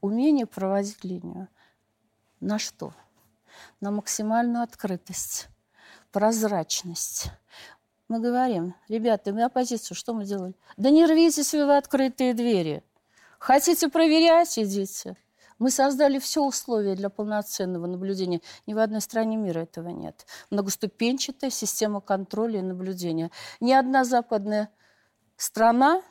[0.00, 1.48] умение проводить линию.
[2.40, 2.92] На что?
[3.80, 5.48] На максимальную открытость,
[6.10, 7.30] прозрачность,
[8.12, 10.52] мы говорим, ребята, мы оппозицию, что мы делали?
[10.76, 12.84] Да не рвитесь вы в открытые двери.
[13.38, 15.16] Хотите проверять, идите.
[15.58, 18.42] Мы создали все условия для полноценного наблюдения.
[18.66, 20.26] Ни в одной стране мира этого нет.
[20.50, 23.30] Многоступенчатая система контроля и наблюдения.
[23.60, 24.68] Ни одна западная
[25.36, 26.02] страна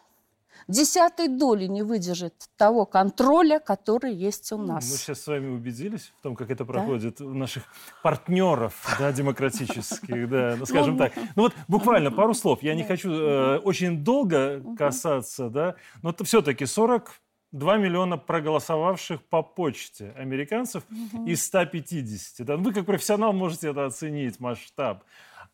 [0.67, 4.89] десятой доли не выдержит того контроля, который есть у ну, нас.
[4.89, 7.25] Мы сейчас с вами убедились в том, как это проходит да?
[7.25, 7.63] у наших
[8.03, 11.13] партнеров да, демократических, да, ну, скажем так.
[11.35, 12.63] Ну вот буквально пару слов.
[12.63, 17.11] Я не хочу э, очень долго касаться, да, но все-таки 40
[17.51, 21.25] 2 миллиона проголосовавших по почте американцев угу.
[21.25, 22.45] из 150.
[22.45, 25.03] Да, вы как профессионал можете это оценить, масштаб.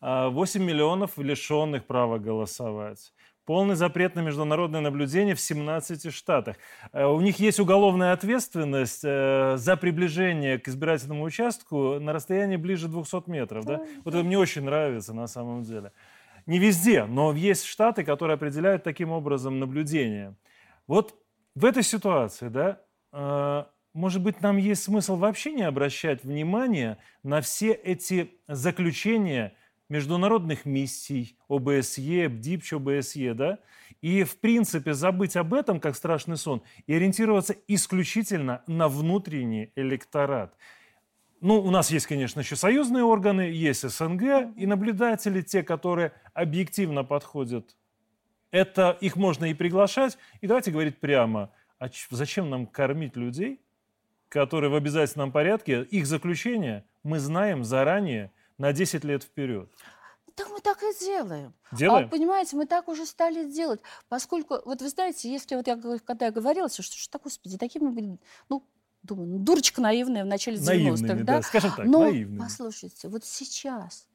[0.00, 3.12] а, миллионов лишенных права голосовать.
[3.48, 6.56] Полный запрет на международное наблюдение в 17 штатах.
[6.92, 12.88] Э, у них есть уголовная ответственность э, за приближение к избирательному участку на расстоянии ближе
[12.88, 13.64] 200 метров.
[13.64, 13.80] Да?
[14.04, 15.92] Вот это мне очень нравится на самом деле.
[16.44, 20.34] Не везде, но есть штаты, которые определяют таким образом наблюдение.
[20.86, 21.14] Вот
[21.54, 22.82] в этой ситуации, да,
[23.14, 29.54] э, может быть, нам есть смысл вообще не обращать внимания на все эти заключения
[29.88, 33.58] международных миссий ОБСЕ, БДИПЧ, ОБСЕ, да,
[34.00, 40.54] и, в принципе, забыть об этом, как страшный сон, и ориентироваться исключительно на внутренний электорат.
[41.40, 47.04] Ну, у нас есть, конечно, еще союзные органы, есть СНГ и наблюдатели, те, которые объективно
[47.04, 47.76] подходят
[48.50, 50.18] это их можно и приглашать.
[50.40, 53.60] И давайте говорить прямо, а зачем нам кормить людей,
[54.28, 59.70] которые в обязательном порядке, их заключение мы знаем заранее на 10 лет вперед.
[60.34, 61.52] Так мы так и делаем.
[61.72, 62.06] Делаем?
[62.06, 66.26] А, понимаете, мы так уже стали делать, поскольку, вот вы знаете, если вот я, когда
[66.26, 68.18] я говорила, что, что, что господи, такие мы были,
[68.48, 68.62] ну,
[69.02, 71.24] думаю, ну, дурочка наивная в начале 90-х, да?
[71.24, 71.42] да?
[71.42, 72.38] Скажем так, Но, наивными.
[72.38, 74.06] послушайте, вот сейчас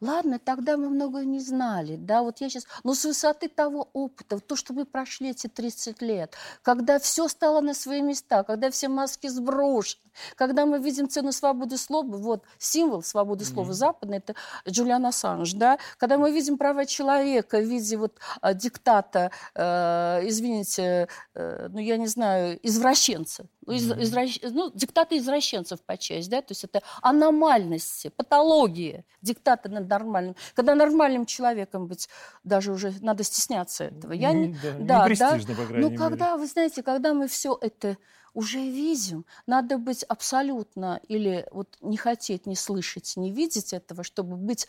[0.00, 4.38] Ладно, тогда мы многое не знали, да, вот я сейчас, но с высоты того опыта,
[4.40, 8.88] то, что мы прошли эти 30 лет, когда все стало на свои места, когда все
[8.88, 10.04] маски сброшены,
[10.36, 13.72] когда мы видим цену свободы слова, вот символ свободы слова mm-hmm.
[13.72, 14.34] западный, это
[14.68, 21.08] Джулиан Ассанж, да, когда мы видим права человека в виде вот а, диктата, э, извините,
[21.34, 24.02] э, ну я не знаю, извращенца, из, mm-hmm.
[24.02, 24.38] извращ...
[24.42, 30.36] ну, диктаты извращенцев по части, да, то есть это аномальности, патологии, диктаты нормальным.
[30.54, 32.08] Когда нормальным человеком быть,
[32.42, 34.12] даже уже надо стесняться этого.
[34.12, 35.08] Я не, не, да, не да,
[35.54, 35.96] по крайней Но мере.
[35.98, 37.96] когда, вы знаете, когда мы все это
[38.32, 44.36] уже видим, надо быть абсолютно или вот не хотеть, не слышать, не видеть этого, чтобы
[44.36, 44.66] быть,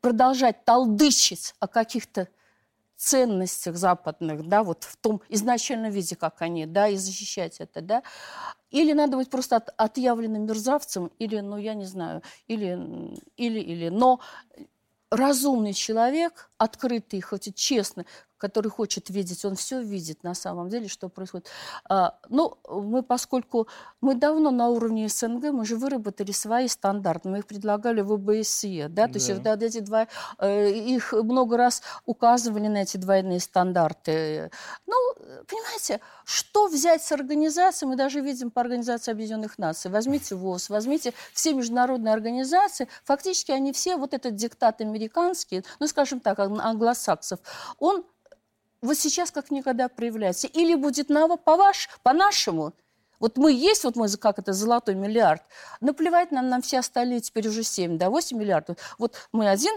[0.00, 2.28] продолжать толдычить о каких-то
[2.96, 8.02] ценностях западных, да, вот в том изначальном виде, как они, да, и защищать это, да.
[8.70, 12.78] Или надо быть просто от, отъявленным мерзавцем, или, ну, я не знаю, или,
[13.36, 13.88] или, или.
[13.88, 14.20] Но
[15.10, 18.06] разумный человек, открытый, хоть и честный,
[18.44, 21.46] который хочет видеть, он все видит на самом деле, что происходит.
[21.88, 23.68] А, ну, мы, поскольку
[24.02, 28.88] мы давно на уровне СНГ, мы же выработали свои стандарты, мы их предлагали в ОБСЕ,
[28.88, 29.18] да, то да.
[29.18, 34.50] есть вот эти два, э, их много раз указывали на эти двойные стандарты.
[34.86, 34.96] Ну,
[35.48, 41.14] понимаете, что взять с организацией, мы даже видим по Организации Объединенных Наций, возьмите ВОЗ, возьмите
[41.32, 47.40] все международные организации, фактически они все, вот этот диктат американский, ну, скажем так, англосаксов,
[47.78, 48.04] он
[48.84, 50.46] вот сейчас как никогда проявляется.
[50.46, 52.72] Или будет на, по ваш, по-нашему,
[53.20, 55.42] вот мы есть, вот мы, как это, золотой миллиард.
[55.80, 58.76] Наплевать нам, нам все остальные теперь уже 7, да, 8 миллиардов.
[58.98, 59.72] Вот мы один,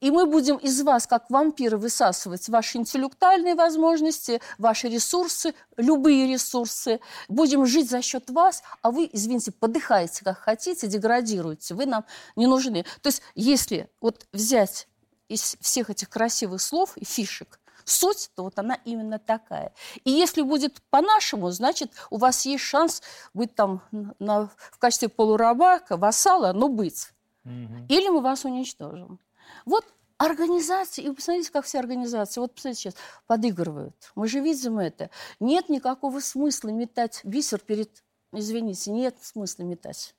[0.00, 7.00] и мы будем из вас, как вампиры, высасывать ваши интеллектуальные возможности, ваши ресурсы, любые ресурсы.
[7.28, 11.74] Будем жить за счет вас, а вы, извините, подыхаете, как хотите, деградируете.
[11.74, 12.86] Вы нам не нужны.
[13.02, 14.88] То есть если вот взять
[15.28, 19.72] из всех этих красивых слов и фишек– суть, то вот она именно такая.
[20.04, 23.82] И если будет по-нашему, значит, у вас есть шанс быть там
[24.18, 27.08] на, в качестве полураба, вассала, но быть.
[27.44, 27.86] Угу.
[27.88, 29.18] Или мы вас уничтожим.
[29.64, 29.84] Вот
[30.18, 32.94] Организации, и посмотрите, как все организации, вот посмотрите сейчас,
[33.26, 33.94] подыгрывают.
[34.14, 35.10] Мы же видим это.
[35.40, 40.14] Нет никакого смысла метать бисер перед, извините, нет смысла метать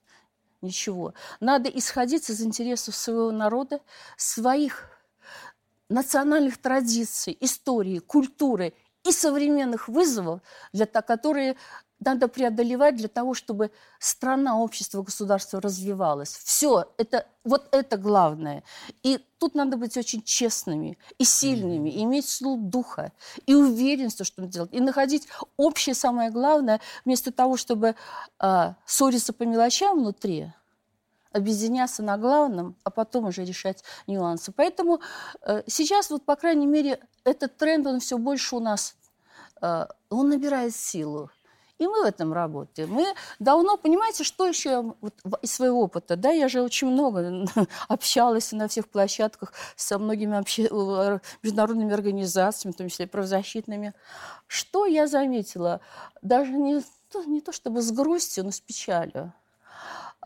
[0.61, 1.15] ничего.
[1.39, 3.81] Надо исходить из интересов своего народа,
[4.17, 4.91] своих
[5.89, 8.73] национальных традиций, истории, культуры
[9.03, 10.41] и современных вызовов,
[10.73, 11.55] для, которые
[11.99, 16.35] надо преодолевать для того, чтобы страна, общество, государство развивалось.
[16.43, 18.63] Все, это, вот это главное.
[19.01, 23.13] И тут надо быть очень честными и сильными, и иметь силу духа,
[23.45, 25.27] и уверенность, что делать, и находить
[25.57, 27.95] общее самое главное, вместо того, чтобы
[28.39, 30.51] э, ссориться по мелочам внутри–
[31.37, 34.51] объединяться на главном, а потом уже решать нюансы.
[34.51, 35.01] Поэтому
[35.41, 38.95] э, сейчас, вот, по крайней мере, этот тренд, он все больше у нас,
[39.61, 41.29] э, он набирает силу.
[41.79, 42.89] И мы в этом работаем.
[42.91, 43.05] Мы
[43.39, 45.13] давно, понимаете, что еще вот,
[45.43, 47.45] из своего опыта, да, я же очень много
[47.87, 50.67] общалась на всех площадках со многими обще...
[50.71, 53.93] Э, международными организациями, в том числе правозащитными.
[54.47, 55.81] Что я заметила?
[56.21, 56.81] Даже не,
[57.27, 59.33] не то чтобы с грустью, но с печалью.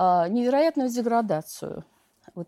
[0.04, 1.86] А, невероятную деградацию
[2.34, 2.48] вот,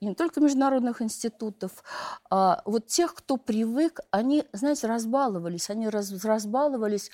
[0.00, 1.84] и не только международных институтов,
[2.30, 7.10] а вот тех, кто привык, они, знаете, разбаловались, они раз, разбаловались,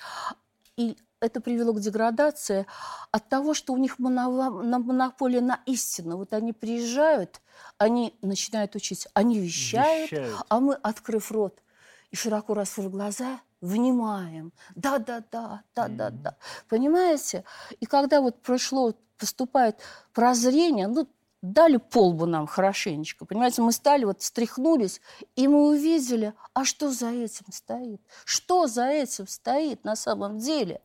[0.77, 2.65] и это привело к деградации
[3.11, 6.15] от того, что у них монополия на истину.
[6.15, 7.41] Вот они приезжают,
[7.77, 10.45] они начинают учить, они вещают, вещают.
[10.47, 11.61] а мы, открыв рот
[12.09, 14.51] и широко раскрыв глаза, внимаем.
[14.75, 16.35] Да-да-да, да-да-да.
[16.69, 17.45] Понимаете?
[17.79, 19.79] И когда вот прошло, поступает
[20.13, 21.07] прозрение, ну,
[21.41, 23.25] дали полбу нам хорошенечко.
[23.25, 25.01] Понимаете, мы стали, вот встряхнулись,
[25.35, 28.01] и мы увидели, а что за этим стоит?
[28.25, 30.81] Что за этим стоит на самом деле?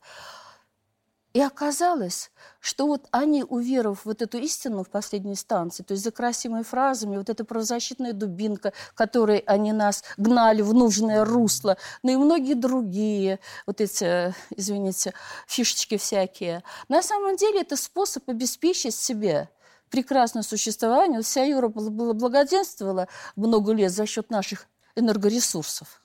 [1.38, 6.02] И оказалось, что вот они, уверовав в вот эту истину в последней станции, то есть
[6.02, 12.10] за красивыми фразами, вот эта правозащитная дубинка, которой они нас гнали в нужное русло, но
[12.10, 15.14] ну и многие другие, вот эти, извините,
[15.46, 19.48] фишечки всякие, на самом деле это способ обеспечить себе
[19.90, 21.22] прекрасное существование.
[21.22, 24.66] Вся Европа благоденствовала много лет за счет наших
[24.96, 26.02] энергоресурсов.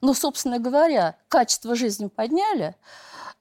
[0.00, 2.74] Но, собственно говоря, качество жизни подняли.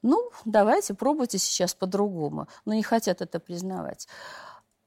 [0.06, 2.47] Ну, давайте, пробуйте сейчас по-другому.
[2.66, 4.08] Но не хотят это признавать.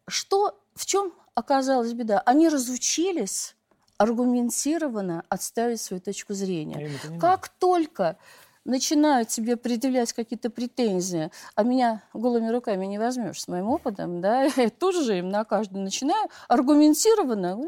[0.07, 2.23] Что, в чем оказалась беда?
[2.25, 3.57] Они разучились
[3.97, 6.89] аргументированно отставить свою точку зрения.
[7.21, 8.17] Как только
[8.65, 14.43] начинают тебе предъявлять какие-то претензии, а меня голыми руками не возьмешь с моим опытом, да,
[14.57, 17.59] я тоже же им на каждую начинаю аргументированно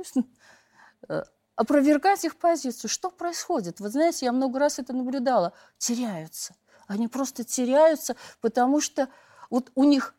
[1.08, 1.22] э,
[1.56, 2.88] опровергать их позицию.
[2.88, 3.80] Что происходит?
[3.80, 5.52] Вы знаете, я много раз это наблюдала.
[5.78, 6.54] Теряются.
[6.90, 9.08] Они просто теряются, потому что
[9.48, 10.12] вот у них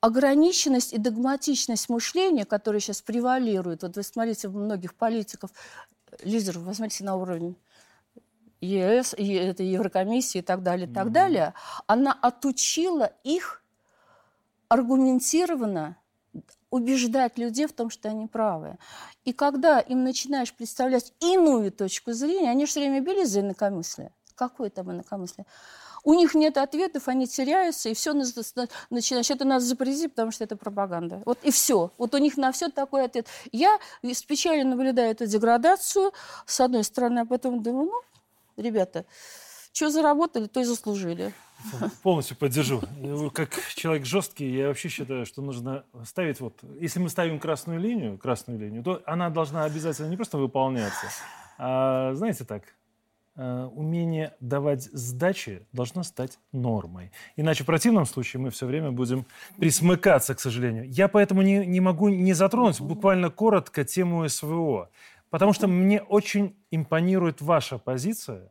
[0.00, 3.82] ограниченность и догматичность мышления, которая сейчас превалирует.
[3.82, 5.50] Вот вы смотрите, многих политиков,
[6.22, 7.56] лидеров, возьмите на уровень
[8.60, 11.10] ЕС, это Еврокомиссии и так далее, и так mm-hmm.
[11.10, 11.54] далее,
[11.86, 13.62] она отучила их
[14.68, 15.96] аргументированно
[16.68, 18.76] убеждать людей в том, что они правы.
[19.24, 24.12] И когда им начинаешь представлять иную точку зрения, они все время бились за инакомыслие.
[24.38, 25.46] Какое там инакомыслие?
[26.04, 28.70] У них нет ответов, они теряются, и все начинают.
[29.30, 31.22] Это нас запретить, потому что это пропаганда.
[31.26, 31.90] Вот и все.
[31.98, 33.26] Вот у них на все такой ответ.
[33.50, 36.12] Я с печалью наблюдаю эту деградацию,
[36.46, 39.06] с одной стороны, а потом думаю, ну, ребята,
[39.72, 41.34] что заработали, то и заслужили.
[42.04, 42.80] Полностью поддержу.
[43.34, 46.54] Как человек жесткий, я вообще считаю, что нужно ставить вот...
[46.78, 51.06] Если мы ставим красную линию, красную линию, то она должна обязательно не просто выполняться,
[51.58, 52.62] а, знаете так,
[53.38, 57.12] умение давать сдачи должно стать нормой.
[57.36, 59.26] Иначе в противном случае мы все время будем
[59.58, 60.90] присмыкаться, к сожалению.
[60.90, 64.90] Я поэтому не, не могу не затронуть буквально коротко тему СВО.
[65.30, 68.50] Потому что мне очень импонирует ваша позиция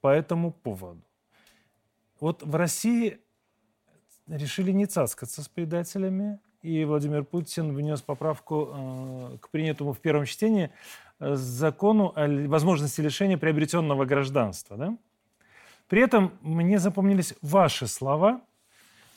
[0.00, 1.02] по этому поводу.
[2.20, 3.20] Вот в России
[4.26, 10.24] решили не цаскаться с предателями, и Владимир Путин внес поправку э, к принятому в первом
[10.24, 10.70] чтении
[11.13, 14.76] э, закону о возможности лишения приобретенного гражданства.
[14.76, 14.96] Да?
[15.88, 18.40] При этом мне запомнились ваши слова.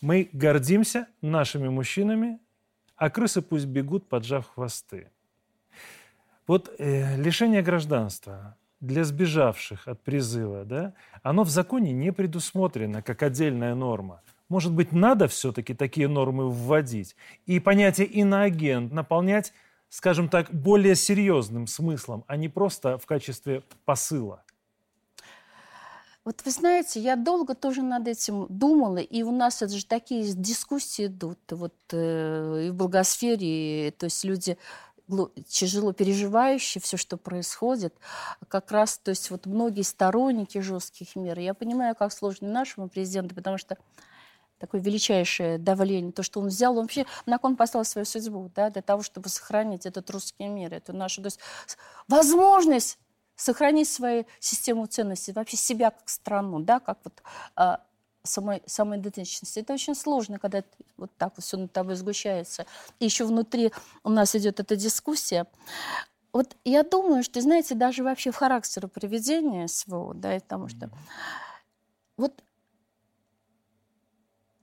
[0.01, 2.39] Мы гордимся нашими мужчинами,
[2.95, 5.09] а крысы пусть бегут, поджав хвосты.
[6.45, 10.93] Вот э, лишение гражданства для сбежавших от призыва, да,
[11.23, 14.21] оно в законе не предусмотрено как отдельная норма.
[14.49, 19.53] Может быть, надо все-таки такие нормы вводить и понятие иноагент наполнять,
[19.89, 24.43] скажем так, более серьезным смыслом, а не просто в качестве посыла.
[26.27, 30.23] Вот вы знаете, я долго тоже над этим думала, и у нас это же такие
[30.33, 34.57] дискуссии идут, вот э, и в благосфере, и, то есть люди
[35.47, 37.93] тяжело переживающие все, что происходит,
[38.49, 43.33] как раз, то есть вот многие сторонники жестких мер, я понимаю, как сложно нашему президенту,
[43.33, 43.77] потому что
[44.59, 48.69] такое величайшее давление, то, что он взял, он вообще на кон поставил свою судьбу, да,
[48.69, 51.39] для того, чтобы сохранить этот русский мир, эту нашу, то есть
[52.07, 52.97] возможность
[53.35, 57.21] сохранить свою систему ценностей, вообще себя как страну, да, как вот
[57.55, 57.81] а,
[58.23, 59.59] самой, самоидентичности.
[59.59, 60.63] Это очень сложно, когда
[60.97, 62.65] вот так вот все над тобой сгущается.
[62.99, 63.71] И еще внутри
[64.03, 65.45] у нас идет эта дискуссия.
[66.33, 70.93] Вот я думаю, что, знаете, даже вообще в характере поведения своего, да, потому что вот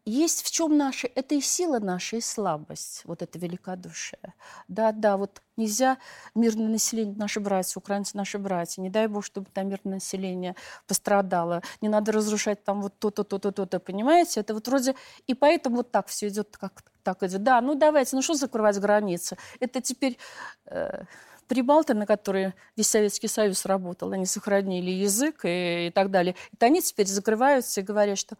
[0.07, 4.35] есть в чем наша, это и сила наша, и слабость, вот это великодушие.
[4.69, 5.99] Да, да, вот нельзя
[6.35, 11.63] мирное население, наши братья, украинцы наши братья, не дай бог, чтобы там мирное население пострадало,
[11.81, 14.41] не надо разрушать там вот то-то, то-то, то-то, понимаете?
[14.41, 14.95] Это вот вроде,
[15.27, 17.43] и поэтому вот так все идет, как так идет.
[17.43, 19.37] Да, ну давайте, ну что закрывать границы?
[19.61, 20.19] Это теперь...
[20.67, 21.05] Э,
[21.47, 26.37] Прибалты, на которые весь Советский Союз работал, они сохранили язык и, и так далее.
[26.55, 28.39] Это они теперь закрываются и говорят, что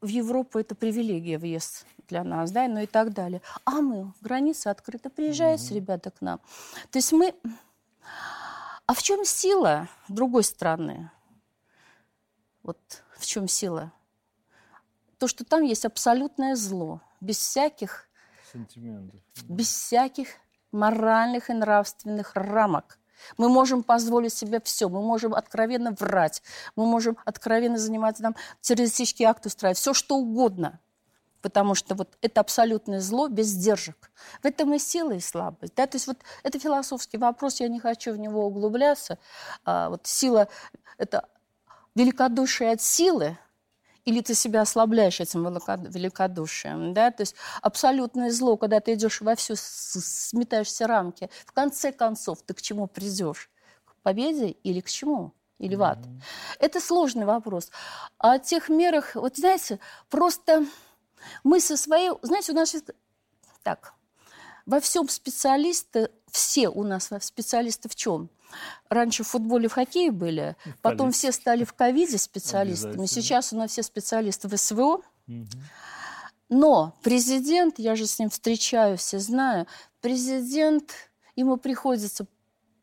[0.00, 3.42] в Европу это привилегия въезд для нас, да, ну и так далее.
[3.64, 5.76] А мы, границы открыты, приезжайте, mm-hmm.
[5.76, 6.40] ребята, к нам.
[6.90, 7.34] То есть мы...
[8.86, 11.10] А в чем сила другой страны?
[12.62, 12.78] Вот
[13.16, 13.92] в чем сила?
[15.18, 18.08] То, что там есть абсолютное зло, без всяких...
[18.50, 19.20] Сантиментов.
[19.48, 20.28] Без всяких
[20.72, 22.98] моральных и нравственных рамок.
[23.36, 24.88] Мы можем позволить себе все.
[24.88, 26.42] Мы можем откровенно врать.
[26.76, 29.78] Мы можем откровенно заниматься там террористические акты устраивать.
[29.78, 30.80] Все, что угодно.
[31.40, 34.10] Потому что вот это абсолютное зло без сдержек.
[34.42, 35.74] В этом и сила, и слабость.
[35.76, 35.86] Да?
[35.86, 39.18] То есть вот это философский вопрос, я не хочу в него углубляться.
[39.64, 40.48] А, вот сила–
[40.98, 41.28] это
[41.94, 43.38] великодушие от силы,
[44.08, 49.34] или ты себя ослабляешь этим великодушием, да, то есть абсолютное зло, когда ты идешь во
[49.34, 53.50] всю, сметаешь все рамки, в конце концов ты к чему придешь?
[53.84, 55.34] К победе или к чему?
[55.58, 55.98] Или в ад?
[55.98, 56.22] Mm-hmm.
[56.60, 57.70] Это сложный вопрос.
[58.16, 59.78] О тех мерах, вот знаете,
[60.08, 60.64] просто
[61.44, 62.74] мы со своей, знаете, у нас
[63.62, 63.92] так,
[64.64, 68.30] во всем специалисты, все у нас специалисты в чем?
[68.88, 73.06] Раньше в футболе, в хоккее были, в потом все стали в ковиде специалистами.
[73.06, 75.02] Сейчас у нас все специалисты в СВО.
[76.48, 79.66] Но президент, я же с ним встречаюсь все знаю,
[80.00, 80.92] президент,
[81.36, 82.26] ему приходится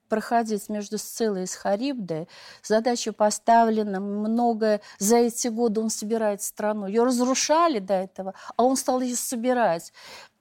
[0.07, 2.27] проходить между Сцилой и Схарибдой.
[2.63, 6.87] Задача поставлена, многое за эти годы он собирает страну.
[6.87, 9.91] Ее разрушали до этого, а он стал ее собирать.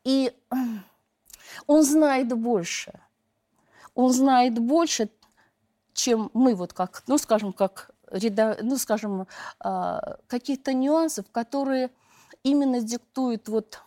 [0.04, 0.32] И
[1.66, 3.00] он знает больше
[3.94, 5.08] он знает больше,
[5.92, 9.26] чем мы, вот как, ну, скажем, как ну, скажем,
[9.58, 11.90] а, каких-то нюансов, которые
[12.44, 13.80] именно диктуют вот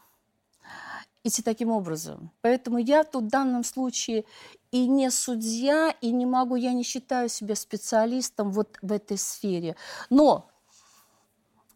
[1.23, 2.31] идти таким образом.
[2.41, 4.25] Поэтому я тут в данном случае
[4.71, 9.77] и не судья, и не могу, я не считаю себя специалистом вот в этой сфере.
[10.09, 10.49] Но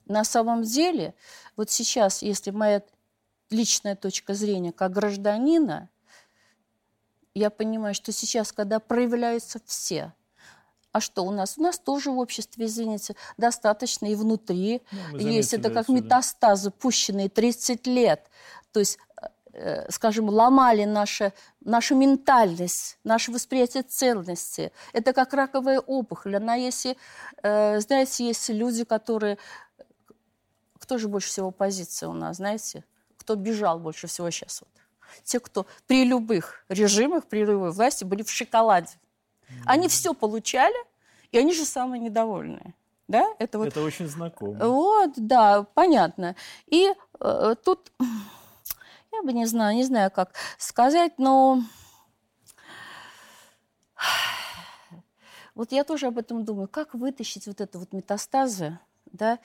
[0.08, 1.14] на самом деле,
[1.56, 2.82] вот сейчас, если моя
[3.50, 5.90] личная точка зрения как гражданина–
[7.34, 10.14] я понимаю, что сейчас, когда проявляются все,
[10.92, 11.58] а что у нас?
[11.58, 14.82] У нас тоже в обществе, извините, достаточно и внутри
[15.14, 15.54] ну, есть.
[15.54, 16.02] Это как отсюда.
[16.02, 18.30] метастазы, пущенные 30 лет.
[18.74, 18.98] То есть
[19.54, 24.74] э, скажем, ломали наше, нашу ментальность, наше восприятие ценности.
[24.92, 26.36] Это как раковая опухоль.
[26.36, 26.98] Она, если,
[27.42, 29.38] э, знаете, есть люди, которые...
[30.78, 32.84] Кто же больше всего оппозиция у нас, знаете?
[33.18, 34.62] Кто бежал больше всего сейчас?
[34.62, 34.81] Вот?
[35.24, 38.98] Те, кто при любых режимах, при любой власти были в шоколаде.
[39.66, 40.76] Они все получали,
[41.32, 42.74] и они же самые недовольные.
[43.08, 43.26] Да?
[43.40, 44.66] Это, вот, это очень знакомо.
[44.66, 46.36] Вот, да, понятно.
[46.68, 47.92] И э, тут,
[49.12, 51.62] я бы не знаю, не знаю, как сказать, но
[55.56, 56.68] вот я тоже об этом думаю.
[56.68, 59.40] Как вытащить вот это вот метастазы, да,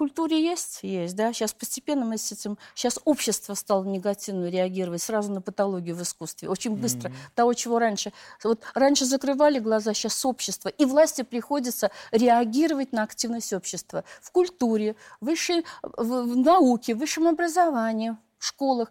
[0.00, 0.78] культуре есть?
[0.82, 1.30] Есть, да.
[1.34, 2.56] Сейчас постепенно мы с этим...
[2.74, 6.48] Сейчас общество стало негативно реагировать сразу на патологию в искусстве.
[6.48, 7.10] Очень быстро.
[7.10, 7.34] Mm-hmm.
[7.34, 8.10] Того, чего раньше...
[8.42, 10.70] Вот раньше закрывали глаза, сейчас общество.
[10.70, 14.04] И власти приходится реагировать на активность общества.
[14.22, 18.90] В культуре, высшей, в, в науке, в высшем образовании, в школах.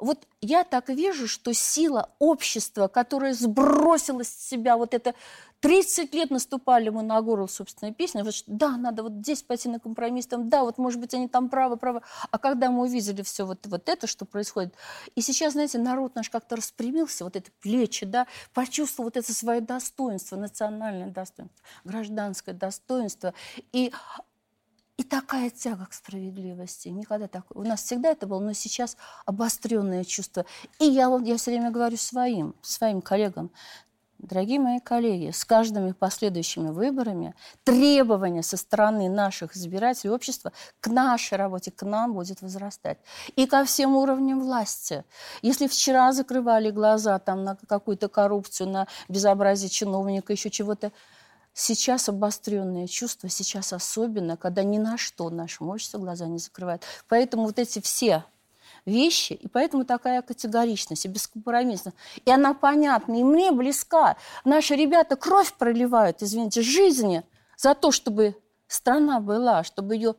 [0.00, 5.14] Вот я так вижу, что сила общества, которое сбросило с себя вот это
[5.60, 9.78] 30 лет наступали мы на горло собственной песни, вот, да, надо вот здесь пойти на
[9.78, 12.00] компромисс, там, да, вот, может быть, они там правы, правы.
[12.30, 14.74] А когда мы увидели все вот, вот это, что происходит,
[15.14, 19.60] и сейчас, знаете, народ наш как-то распрямился, вот это плечи, да, почувствовал вот это свое
[19.60, 23.34] достоинство, национальное достоинство, гражданское достоинство.
[23.72, 23.92] И
[25.00, 26.88] и такая тяга к справедливости.
[26.88, 27.44] Никогда так.
[27.54, 30.44] У нас всегда это было, но сейчас обостренное чувство.
[30.78, 33.50] И я, я все время говорю своим, своим коллегам,
[34.18, 37.34] Дорогие мои коллеги, с каждыми последующими выборами
[37.64, 42.98] требования со стороны наших избирателей общества к нашей работе, к нам будет возрастать.
[43.36, 45.04] И ко всем уровням власти.
[45.40, 50.92] Если вчера закрывали глаза там, на какую-то коррупцию, на безобразие чиновника, еще чего-то,
[51.52, 56.82] сейчас обостренное чувство, сейчас особенно, когда ни на что нашему обществу глаза не закрывают.
[57.08, 58.24] Поэтому вот эти все
[58.86, 61.96] вещи, и поэтому такая категоричность и бескомпромиссность.
[62.24, 64.16] И она понятна, и мне близка.
[64.44, 67.22] Наши ребята кровь проливают, извините, жизни
[67.56, 68.36] за то, чтобы
[68.66, 70.14] страна была, чтобы ее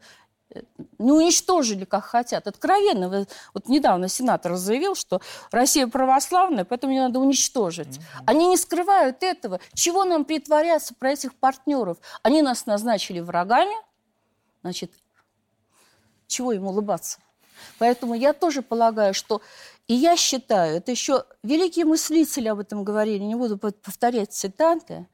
[0.97, 2.47] не уничтожили, как хотят.
[2.47, 3.25] Откровенно.
[3.53, 5.21] Вот недавно сенатор заявил, что
[5.51, 7.97] Россия православная, поэтому ее надо уничтожить.
[7.97, 8.23] Mm-hmm.
[8.25, 9.59] Они не скрывают этого.
[9.73, 11.97] Чего нам притворяться про этих партнеров?
[12.23, 13.75] Они нас назначили врагами.
[14.61, 14.91] Значит,
[16.27, 17.19] чего им улыбаться?
[17.77, 19.41] Поэтому я тоже полагаю, что...
[19.87, 25.07] И я считаю, это еще великие мыслители об этом говорили, не буду повторять цитаты,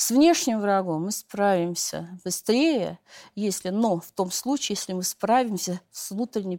[0.00, 2.98] с внешним врагом мы справимся быстрее,
[3.34, 6.58] если, но в том случае, если мы справимся с внутренним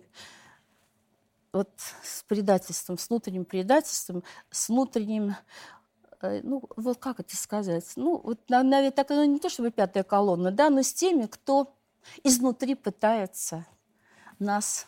[1.51, 1.71] вот
[2.03, 5.35] с предательством, с внутренним предательством, с внутренним,
[6.21, 10.03] э, ну, вот как это сказать, ну, вот, наверное, так, ну, не то чтобы пятая
[10.03, 11.75] колонна, да, но с теми, кто
[12.23, 13.65] изнутри пытается
[14.37, 14.85] нас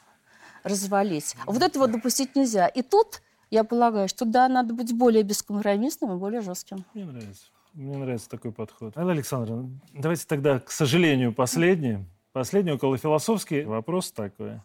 [0.62, 1.36] развалить.
[1.48, 2.68] Вот этого допустить нельзя.
[2.68, 6.86] И тут я полагаю, что да, надо быть более бескомпромиссным и более жестким.
[6.94, 7.46] Мне нравится.
[7.74, 8.96] Мне нравится такой подход.
[8.96, 14.62] Алла Александровна, давайте тогда, к сожалению, последний, последний около философский вопрос такой.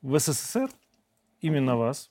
[0.00, 0.70] В СССР
[1.42, 2.10] именно вас,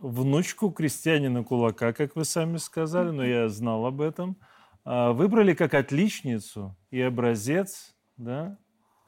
[0.00, 4.36] внучку крестьянина кулака, как вы сами сказали, но я знал об этом,
[4.84, 8.58] а, выбрали как отличницу и образец да,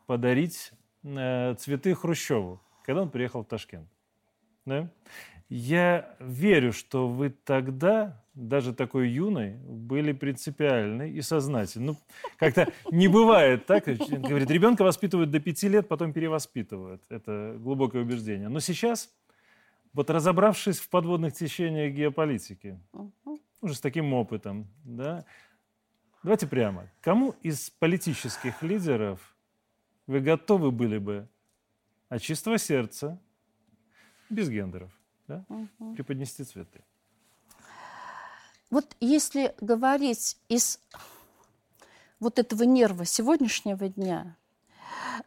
[0.07, 0.73] подарить
[1.03, 3.91] э, цветы Хрущеву, когда он приехал в Ташкент.
[4.65, 4.89] Да?
[5.55, 11.89] Я верю, что вы тогда даже такой юной, были принципиальны и сознательны.
[11.89, 11.97] Ну,
[12.39, 13.85] как-то не бывает так.
[13.85, 17.03] Говорит, ребенка воспитывают до пяти лет, потом перевоспитывают.
[17.11, 18.49] Это глубокое убеждение.
[18.49, 19.13] Но сейчас,
[19.93, 22.81] вот разобравшись в подводных течениях геополитики,
[23.61, 25.27] уже с таким опытом, да,
[26.23, 29.37] давайте прямо, кому из политических лидеров
[30.07, 31.29] вы готовы были бы
[32.09, 33.21] от чистого сердца,
[34.31, 34.91] без гендеров,
[35.33, 36.81] да, преподнести цветы?
[38.71, 40.81] Вот если говорить из
[42.21, 44.37] вот этого нерва сегодняшнего дня,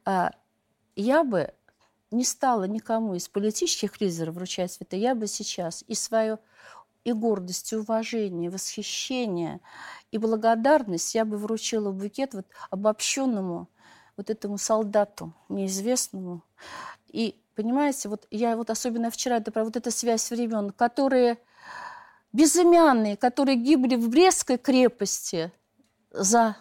[0.03, 0.32] а,
[0.95, 1.53] я бы
[2.12, 4.97] не стала никому из политических лидеров вручать цветы.
[4.97, 6.39] Я бы сейчас и свою
[7.03, 9.62] и гордость, и уважение, и восхищение,
[10.12, 13.70] и благодарность я бы вручила букет вот обобщенному
[14.18, 16.41] вот этому солдату неизвестному.
[17.10, 21.38] И, понимаете, вот я вот особенно вчера, это про вот эта связь времен, которые
[22.34, 25.51] безымянные, которые гибли в Брестской крепости
[26.12, 26.58] за,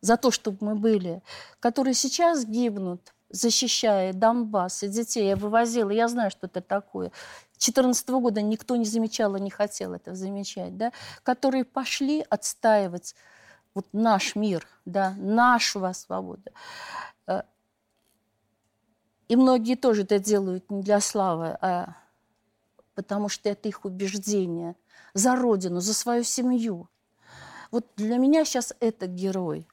[0.00, 1.22] за то, чтобы мы были,
[1.60, 5.28] которые сейчас гибнут, защищая Донбасс и детей.
[5.28, 7.10] Я вывозила, я знаю, что это такое.
[7.52, 10.92] 2014 года никто не замечал и не хотел это замечать, да,
[11.22, 13.14] которые пошли отстаивать
[13.74, 16.50] вот наш мир, да, нашу свободу.
[19.34, 21.96] И многие тоже это делают не для славы, а
[22.94, 24.76] потому что это их убеждение
[25.12, 26.88] за родину, за свою семью.
[27.72, 29.66] Вот для меня сейчас это герой.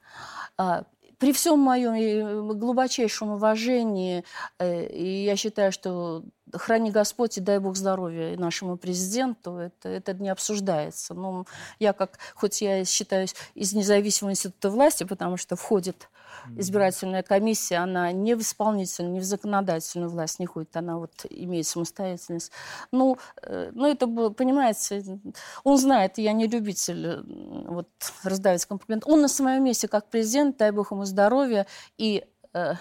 [0.58, 0.82] А,
[1.18, 4.24] при всем моем э, глубочайшем уважении,
[4.58, 10.14] э, и я считаю, что храни Господь и дай Бог здоровья нашему президенту, это, это
[10.14, 11.14] не обсуждается.
[11.14, 11.46] Но
[11.78, 16.08] я как, хоть я считаюсь из независимого института власти, потому что входит
[16.56, 21.66] избирательная комиссия, она не в исполнительную, не в законодательную власть не ходит, она вот имеет
[21.66, 22.52] самостоятельность.
[22.90, 25.20] Ну, э, ну это, понимаете,
[25.64, 27.22] он знает, я не любитель
[27.66, 27.88] вот,
[28.24, 29.04] раздавить комплимент.
[29.06, 31.66] Он на своем месте как президент, дай бог ему здоровья,
[31.98, 32.74] и э,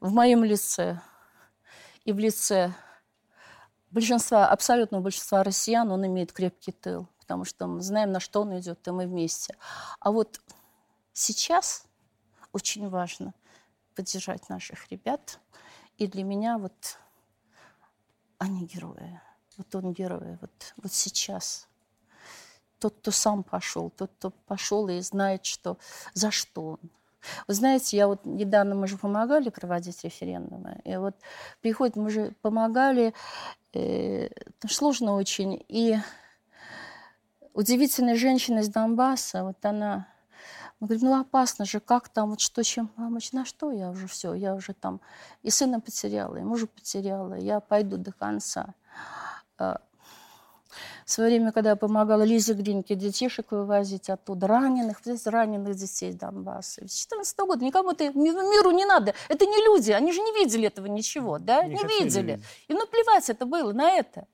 [0.00, 1.00] в моем лице
[2.08, 2.72] и в лице
[3.90, 8.58] большинства, абсолютного большинства россиян он имеет крепкий тыл, потому что мы знаем, на что он
[8.58, 9.54] идет, и мы вместе.
[10.00, 10.40] А вот
[11.18, 11.84] сейчас
[12.52, 13.34] очень важно
[13.94, 15.40] поддержать наших ребят.
[15.96, 16.98] И для меня вот
[18.38, 19.20] они герои.
[19.56, 20.38] Вот он герой.
[20.40, 21.66] Вот, вот сейчас.
[22.78, 25.78] Тот, кто сам пошел, тот, кто пошел и знает, что,
[26.14, 26.90] за что он.
[27.48, 30.80] Вы знаете, я вот недавно мы же помогали проводить референдумы.
[30.84, 31.16] И вот
[31.60, 33.12] приходит, мы же помогали,
[33.72, 34.28] э,
[34.68, 35.64] сложно очень.
[35.66, 35.98] И
[37.54, 40.06] удивительная женщина из Донбасса, вот она
[40.80, 43.32] мы говорим, ну опасно же, как там, вот что, чем помочь?
[43.32, 45.00] На что я уже все, я уже там
[45.42, 48.74] и сына потеряла, и мужа потеряла, я пойду до конца.
[49.58, 49.80] А,
[51.04, 56.12] в свое время, когда я помогала Лизе Гринке детишек вывозить оттуда, раненых, здесь раненых детей
[56.12, 56.82] Донбасса.
[56.86, 59.14] С 2014 года никому это миру не надо.
[59.28, 61.62] Это не люди, они же не видели этого ничего, да?
[61.64, 62.32] Не, не видели.
[62.32, 62.44] Видеть.
[62.68, 64.26] И ну плевать это было на это.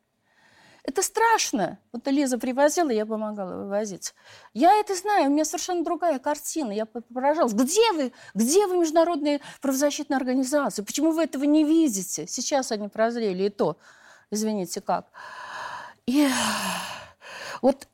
[0.85, 1.79] Это страшно.
[1.93, 4.15] Вот Лиза привозила, я помогала вывозить.
[4.53, 6.73] Я это знаю, у меня совершенно другая картина.
[6.73, 7.55] Я поражалась.
[7.55, 8.13] Где вы?
[8.35, 10.83] Где вы, международные правозащитные организации?
[10.83, 12.27] Почему вы этого не видите?
[12.27, 13.79] Сейчас они прозрели, и то,
[14.31, 15.07] извините, как.
[16.05, 16.29] И
[17.63, 17.89] вот,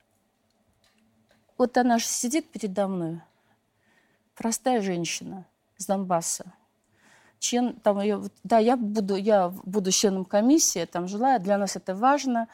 [1.57, 3.20] вот она же сидит передо мной,
[4.34, 6.53] простая женщина, с Донбасса.
[7.41, 11.95] Член, там, я, да, я буду, я буду членом комиссии, там желаю, для нас это
[11.95, 12.49] важно.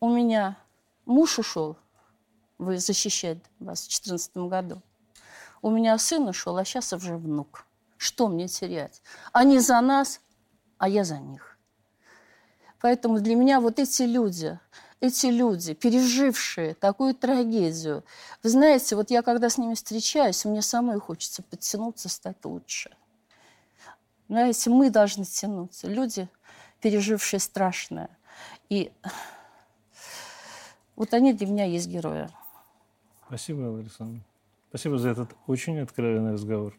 [0.00, 0.58] У меня
[1.06, 1.76] муж ушел,
[2.58, 4.82] вы защищать вас в 2014 году.
[5.62, 7.64] У меня сын ушел, а сейчас уже внук.
[7.96, 9.02] Что мне терять?
[9.32, 10.20] Они за нас,
[10.78, 11.58] а я за них.
[12.80, 14.58] Поэтому для меня вот эти люди,
[15.00, 18.04] эти люди, пережившие такую трагедию,
[18.42, 22.90] вы знаете, вот я когда с ними встречаюсь, мне самой хочется подтянуться, стать лучше.
[24.28, 25.88] Знаете, мы должны тянуться.
[25.88, 26.28] Люди,
[26.80, 28.10] пережившие страшное.
[28.68, 28.92] И
[30.96, 32.28] вот они для меня есть герои.
[33.26, 34.22] Спасибо, Александр.
[34.68, 36.78] Спасибо за этот очень откровенный разговор.